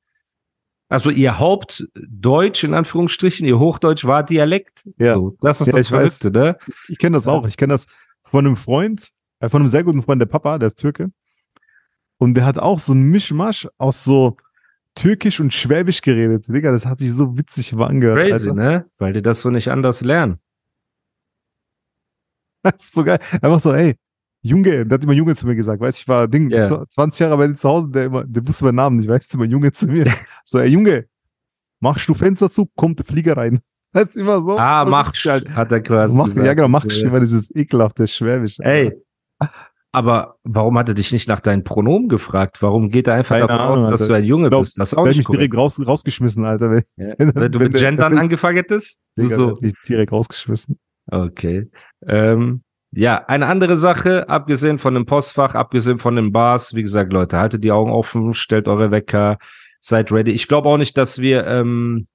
Also 0.88 1.11
ihr 1.11 1.38
Hauptdeutsch 1.38 2.62
in 2.62 2.74
Anführungsstrichen, 2.74 3.46
ihr 3.46 3.59
Hochdeutsch 3.59 4.05
war 4.05 4.22
Dialekt. 4.22 4.85
Ja. 4.98 5.14
So, 5.14 5.37
das 5.40 5.61
ist 5.61 5.66
Ja, 5.68 5.72
das. 5.72 5.88
Verrückte, 5.88 6.31
ne? 6.31 6.59
Ich, 6.68 6.77
ich 6.90 6.98
kenne 6.98 7.16
das 7.16 7.27
auch. 7.27 7.46
Ich 7.48 7.57
kenne 7.57 7.72
das 7.74 7.87
von 8.22 8.46
einem 8.46 8.57
Freund, 8.57 9.09
äh, 9.40 9.48
von 9.48 9.62
einem 9.62 9.68
sehr 9.68 9.83
guten 9.83 10.03
Freund, 10.03 10.20
der 10.20 10.27
Papa, 10.27 10.59
der 10.59 10.68
ist 10.68 10.77
Türke. 10.79 11.11
Und 12.18 12.35
der 12.35 12.46
hat 12.46 12.59
auch 12.59 12.79
so 12.79 12.92
ein 12.92 13.11
Mischmasch 13.11 13.66
aus 13.79 14.05
so 14.05 14.37
Türkisch 14.95 15.41
und 15.41 15.53
Schwäbisch 15.53 16.03
geredet. 16.03 16.47
Digga, 16.49 16.71
das 16.71 16.87
hat 16.87 16.99
sich 17.01 17.13
so 17.13 17.37
witzig 17.37 17.75
angehört. 17.75 18.19
Crazy, 18.29 18.51
Alter. 18.51 18.55
ne? 18.55 18.87
Weil 18.99 19.13
die 19.13 19.23
das 19.23 19.41
so 19.41 19.51
nicht 19.51 19.69
anders 19.69 20.01
lernen. 20.03 20.39
so 22.85 23.05
geil. 23.05 23.19
Einfach 23.43 23.61
so, 23.61 23.73
ey, 23.73 23.97
Junge, 24.43 24.87
der 24.87 24.97
hat 24.97 25.05
immer 25.05 25.13
Junge 25.13 25.35
zu 25.35 25.47
mir 25.47 25.55
gesagt. 25.55 25.81
Weißt 25.81 25.99
du, 25.99 26.03
ich 26.03 26.09
war 26.09 26.29
Ding, 26.29 26.51
Ja. 26.51 26.65
z- 26.65 26.91
20 26.93 27.21
Jahre 27.21 27.37
bei 27.37 27.47
dir 27.49 27.55
zu 27.55 27.69
Hause, 27.69 27.89
der 27.91 28.05
immer, 28.07 28.25
der 28.25 28.47
wusste 28.47 28.65
meinen 28.65 28.77
Namen 28.77 28.97
nicht, 28.97 29.09
weißt 29.09 29.33
du, 29.33 29.39
immer 29.39 29.47
Junge 29.47 29.73
zu 29.73 29.87
mir. 29.89 30.05
so, 30.45 30.59
ey, 30.59 30.69
Junge, 30.69 31.07
machst 31.81 32.09
du 32.09 32.15
Fenster 32.15 32.51
zu, 32.51 32.67
kommt 32.77 32.99
der 32.99 33.07
Flieger 33.07 33.37
rein. 33.37 33.61
Das 33.95 34.07
ist 34.09 34.17
immer 34.17 34.41
so. 34.43 34.59
ah, 34.59 34.85
mach, 34.85 35.13
Alter. 35.27 35.55
hat 35.55 35.71
er 35.71 35.81
quasi 35.81 36.17
Mach, 36.17 36.27
gesagt. 36.27 36.45
ja, 36.45 36.55
genau, 36.55 36.67
mach 36.67 36.85
Äh, 36.85 37.01
immer 37.03 37.21
dieses 37.21 37.55
ekelhafte 37.55 38.09
Schwäbisch. 38.09 38.59
Ey, 38.59 38.93
Aber 39.95 40.37
warum 40.45 40.77
hat 40.79 40.89
er 40.89 40.95
dich 40.95 41.13
nicht 41.13 41.29
nach 41.29 41.41
deinen 41.41 41.65
Pronomen 41.65 42.09
gefragt? 42.09 42.61
Warum 42.63 42.91
geht 42.91 43.07
er 43.07 43.15
einfach 43.15 43.37
Keine 43.37 43.47
davon 43.49 43.61
Ahnung, 43.67 43.85
aus, 43.87 43.91
dass 43.93 44.03
Alter. 44.03 44.15
du 44.15 44.19
ein 44.19 44.25
Junge 44.25 44.49
glaub, 44.51 44.63
bist? 44.63 44.79
Das 44.79 44.93
ist 44.93 44.99
auch 44.99 45.07
nicht 45.07 45.17
mich 45.19 45.27
korrekt. 45.27 45.41
direkt 45.43 45.57
raus, 45.57 45.81
rausgeschmissen, 45.87 46.45
Alter. 46.45 46.71
Wenn, 46.71 46.83
Ja. 46.97 47.15
wenn- 47.19 47.53
du 47.53 47.59
mit 47.61 47.75
der- 47.75 47.81
Gendern 47.81 48.19
angefangen 48.19 48.57
hättest? 48.57 48.99
Digga, 49.17 49.37
so, 49.37 49.59
mich 49.61 49.75
direkt 49.89 50.13
rausgeschmissen. 50.13 50.79
okay. 51.11 51.71
Ähm, 52.07 52.63
ja, 52.97 53.25
eine 53.27 53.47
andere 53.47 53.77
Sache, 53.77 54.29
abgesehen 54.29 54.79
von 54.79 54.95
dem 54.95 55.05
Postfach, 55.07 55.55
abgesehen 55.55 55.99
von 55.99 56.15
den 56.17 56.31
Bars, 56.33 56.75
wie 56.75 56.83
gesagt, 56.83 57.13
Leute, 57.13 57.39
haltet 57.39 57.65
die 57.65 57.73
Augen 57.73 57.91
offen, 57.91 58.35
stellt 58.35 58.69
eure 58.69 58.91
Wecker, 58.91 59.39
seid 59.81 60.13
ready. 60.13 60.31
Ich 60.31 60.47
glaube 60.49 60.69
auch 60.69 60.77
nicht, 60.79 60.97
dass 60.97 61.21
wir 61.21 61.45
ähm, 61.47 62.07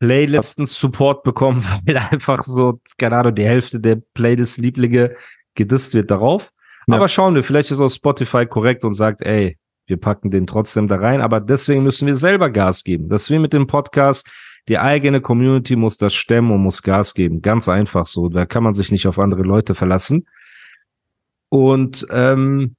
Playlisten-Support 0.00 1.22
bekommen, 1.24 1.64
weil 1.86 1.96
einfach 1.96 2.42
so, 2.42 2.80
keine 2.98 3.16
Ahnung, 3.16 3.34
die 3.34 3.44
Hälfte 3.44 3.80
der 3.80 3.96
Playlist-Lieblinge 4.14 5.14
gedisst 5.58 5.92
wird 5.92 6.10
darauf. 6.10 6.50
Ja. 6.86 6.96
Aber 6.96 7.08
schauen 7.08 7.34
wir, 7.34 7.44
vielleicht 7.44 7.70
ist 7.70 7.80
auch 7.80 7.90
Spotify 7.90 8.46
korrekt 8.46 8.82
und 8.84 8.94
sagt, 8.94 9.20
ey, 9.20 9.58
wir 9.86 9.98
packen 9.98 10.30
den 10.30 10.46
trotzdem 10.46 10.88
da 10.88 10.96
rein. 10.96 11.20
Aber 11.20 11.40
deswegen 11.40 11.82
müssen 11.82 12.06
wir 12.06 12.16
selber 12.16 12.48
Gas 12.48 12.84
geben. 12.84 13.10
Das 13.10 13.24
ist 13.24 13.30
wie 13.30 13.38
mit 13.38 13.52
dem 13.52 13.66
Podcast. 13.66 14.26
Die 14.68 14.78
eigene 14.78 15.20
Community 15.20 15.76
muss 15.76 15.98
das 15.98 16.14
stemmen 16.14 16.50
und 16.50 16.62
muss 16.62 16.82
Gas 16.82 17.14
geben. 17.14 17.42
Ganz 17.42 17.68
einfach 17.68 18.06
so. 18.06 18.28
Da 18.28 18.46
kann 18.46 18.62
man 18.62 18.74
sich 18.74 18.90
nicht 18.90 19.06
auf 19.06 19.18
andere 19.18 19.42
Leute 19.42 19.74
verlassen. 19.74 20.26
Und 21.50 22.06
ähm, 22.10 22.76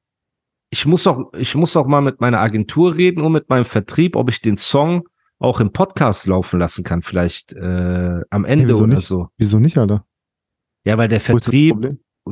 ich 0.70 0.86
muss 0.86 1.08
auch, 1.08 1.34
ich 1.34 1.56
muss 1.56 1.76
auch 1.76 1.88
mal 1.88 2.02
mit 2.02 2.22
meiner 2.22 2.40
Agentur 2.40 2.96
reden 2.96 3.22
und 3.22 3.32
mit 3.32 3.50
meinem 3.50 3.66
Vertrieb, 3.66 4.16
ob 4.16 4.30
ich 4.30 4.42
den 4.42 4.56
Song 4.56 5.08
auch 5.40 5.60
im 5.60 5.72
Podcast 5.72 6.28
laufen 6.28 6.60
lassen 6.60 6.84
kann, 6.84 7.02
vielleicht 7.02 7.54
äh, 7.54 8.22
am 8.30 8.46
Ende 8.46 8.68
wieso 8.68 8.84
oder 8.84 8.96
nicht? 8.96 9.08
so. 9.08 9.30
Wieso 9.38 9.60
nicht, 9.60 9.78
Alter? 9.78 10.06
Ja, 10.84 10.98
weil 10.98 11.08
der 11.08 11.22
Vertrieb? 11.22 11.76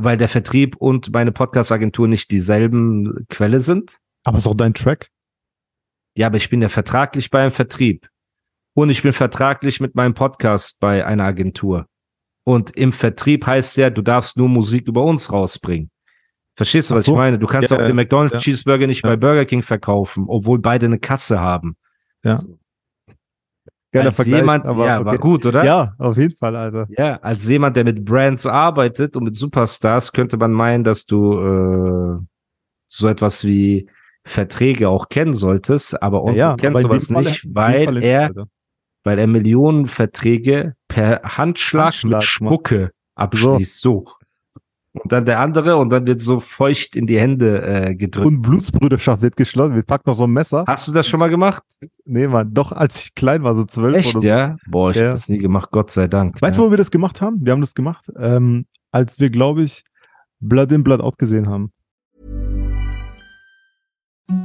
Weil 0.04 0.18
der 0.18 0.28
Vertrieb 0.30 0.76
und 0.78 1.12
meine 1.14 1.32
Podcast-Agentur 1.32 2.08
nicht 2.08 2.32
dieselben 2.32 3.26
Quelle 3.30 3.60
sind. 3.60 3.98
Aber 4.24 4.38
ist 4.38 4.48
auch 4.48 4.56
dein 4.56 4.74
Track. 4.74 5.10
Ja, 6.16 6.28
aber 6.28 6.38
ich 6.38 6.50
bin 6.50 6.62
ja 6.62 6.68
vertraglich 6.68 7.30
bei 7.30 7.42
einem 7.42 7.52
Vertrieb. 7.52 8.08
Und 8.74 8.90
ich 8.90 9.02
bin 9.02 9.12
vertraglich 9.12 9.80
mit 9.80 9.96
meinem 9.96 10.14
Podcast 10.14 10.80
bei 10.80 11.06
einer 11.06 11.24
Agentur. 11.24 11.88
Und 12.44 12.72
im 12.78 12.92
Vertrieb 12.94 13.46
heißt 13.46 13.78
ja, 13.78 13.90
du 13.90 14.02
darfst 14.02 14.38
nur 14.38 14.50
Musik 14.50 14.88
über 14.88 15.04
uns 15.04 15.32
rausbringen. 15.32 15.92
Verstehst 16.56 16.90
du, 16.90 16.96
was 16.96 17.06
so. 17.06 17.12
ich 17.12 17.18
meine? 17.18 17.38
Du 17.38 17.46
kannst 17.46 17.72
Ja, 17.72 17.78
auch 17.78 17.86
den 17.86 17.96
McDonald's 17.96 18.34
ja. 18.34 18.40
Cheeseburger 18.40 18.88
nicht 18.88 19.04
Ja. 19.04 19.10
bei 19.12 19.16
Burger 19.16 19.46
King 19.46 19.62
verkaufen, 19.62 20.26
obwohl 20.28 20.60
beide 20.60 20.88
eine 20.88 21.00
Kasse 21.00 21.40
haben. 21.40 21.76
Ja. 22.24 22.40
Geiler 23.92 24.08
als 24.08 24.16
Vergleich. 24.18 24.42
jemand, 24.42 24.66
aber 24.66 24.86
ja, 24.86 25.06
war 25.06 25.14
okay. 25.14 25.22
gut, 25.22 25.46
oder? 25.46 25.64
Ja, 25.64 25.94
auf 25.98 26.18
jeden 26.18 26.36
Fall, 26.36 26.56
Alter. 26.56 26.88
Ja, 26.98 27.18
als 27.22 27.48
jemand, 27.48 27.76
der 27.78 27.84
mit 27.86 28.04
Brands 28.04 28.46
arbeitet 28.46 29.16
und 29.16 29.24
mit 29.24 29.36
Superstars, 29.36 30.12
könnte 30.12 30.38
man 30.38 30.52
meinen, 30.52 30.84
dass 30.84 31.06
du 31.06 31.34
äh, 31.40 32.20
so 32.88 33.08
etwas 33.08 33.46
wie 33.46 33.90
Verträge 34.26 34.90
auch 34.90 35.08
kennen 35.08 35.34
solltest, 35.34 36.02
aber 36.04 36.22
und 36.24 36.36
ja, 36.36 36.52
du 36.56 36.62
kennst 36.62 36.84
aber 36.84 36.96
in 36.96 37.00
dem 37.00 37.00
sowas 37.00 37.24
Fall- 37.24 37.32
nicht, 37.32 37.46
weil 37.54 38.04
er, 38.04 38.24
Alter. 38.24 38.46
weil 39.06 39.20
er 39.20 39.28
Millionenverträge 39.28 40.74
per 40.90 41.22
Handschlag, 41.24 41.86
Handschlag 41.86 42.20
mit. 42.20 42.24
Spucke 42.24 42.92
abschließt. 43.16 43.82
So. 43.82 44.06
Und 45.04 45.12
dann 45.12 45.26
der 45.26 45.40
andere 45.40 45.78
und 45.78 45.90
dann 45.90 46.06
wird 46.06 46.22
so 46.22 46.40
feucht 46.40 46.96
in 46.96 47.08
die 47.08 47.20
Hände 47.20 47.62
äh, 47.62 47.96
gedrückt. 47.96 48.28
Und 48.28 48.42
Blutsbrüderschaft 48.42 49.22
wird 49.22 49.38
geschlossen. 49.38 49.76
Wir 49.76 49.84
packen 49.84 50.04
noch 50.10 50.16
so 50.16 50.26
ein 50.26 50.32
Messer. 50.32 50.64
Hast 50.68 50.88
du 50.88 50.92
das 50.92 51.08
schon 51.08 51.20
mal 51.20 51.30
gemacht? 51.30 51.64
Nee, 52.06 52.28
Mann, 52.28 52.54
doch 52.54 52.72
als 52.72 53.02
ich 53.04 53.16
klein 53.16 53.44
war, 53.44 53.56
so 53.56 53.64
zwölf 53.64 53.96
Echt, 53.98 54.16
oder 54.16 54.22
so. 54.22 54.28
ja? 54.28 54.56
Boah, 54.68 54.92
ich 54.92 54.98
Ja. 54.98 55.08
hab 55.08 55.14
das 55.14 55.30
nie 55.30 55.38
gemacht, 55.40 55.70
Gott 55.72 55.92
sei 55.92 56.08
Dank. 56.08 56.42
Weißt 56.42 56.58
ja. 56.58 56.64
du, 56.64 56.68
wo 56.68 56.72
wir 56.74 56.78
das 56.78 56.92
gemacht 56.92 57.22
haben? 57.22 57.46
Wir 57.46 57.54
haben 57.54 57.62
das 57.62 57.74
gemacht, 57.76 58.12
ähm, 58.20 58.66
als 58.92 59.20
wir, 59.20 59.30
glaube 59.30 59.64
ich, 59.64 59.84
Blood 60.40 60.72
in, 60.72 60.84
Blood 60.84 61.02
out 61.02 61.18
gesehen 61.18 61.48
haben. 61.50 61.72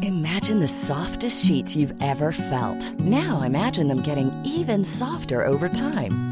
Imagine 0.02 0.60
the 0.60 0.66
softest 0.68 1.44
sheets 1.44 1.74
you've 1.74 1.94
ever 2.00 2.32
felt. 2.32 2.94
Now 3.04 3.42
imagine 3.44 3.88
them 3.88 4.02
getting 4.02 4.30
even 4.44 4.84
softer 4.84 5.46
over 5.48 5.68
time. 5.72 6.31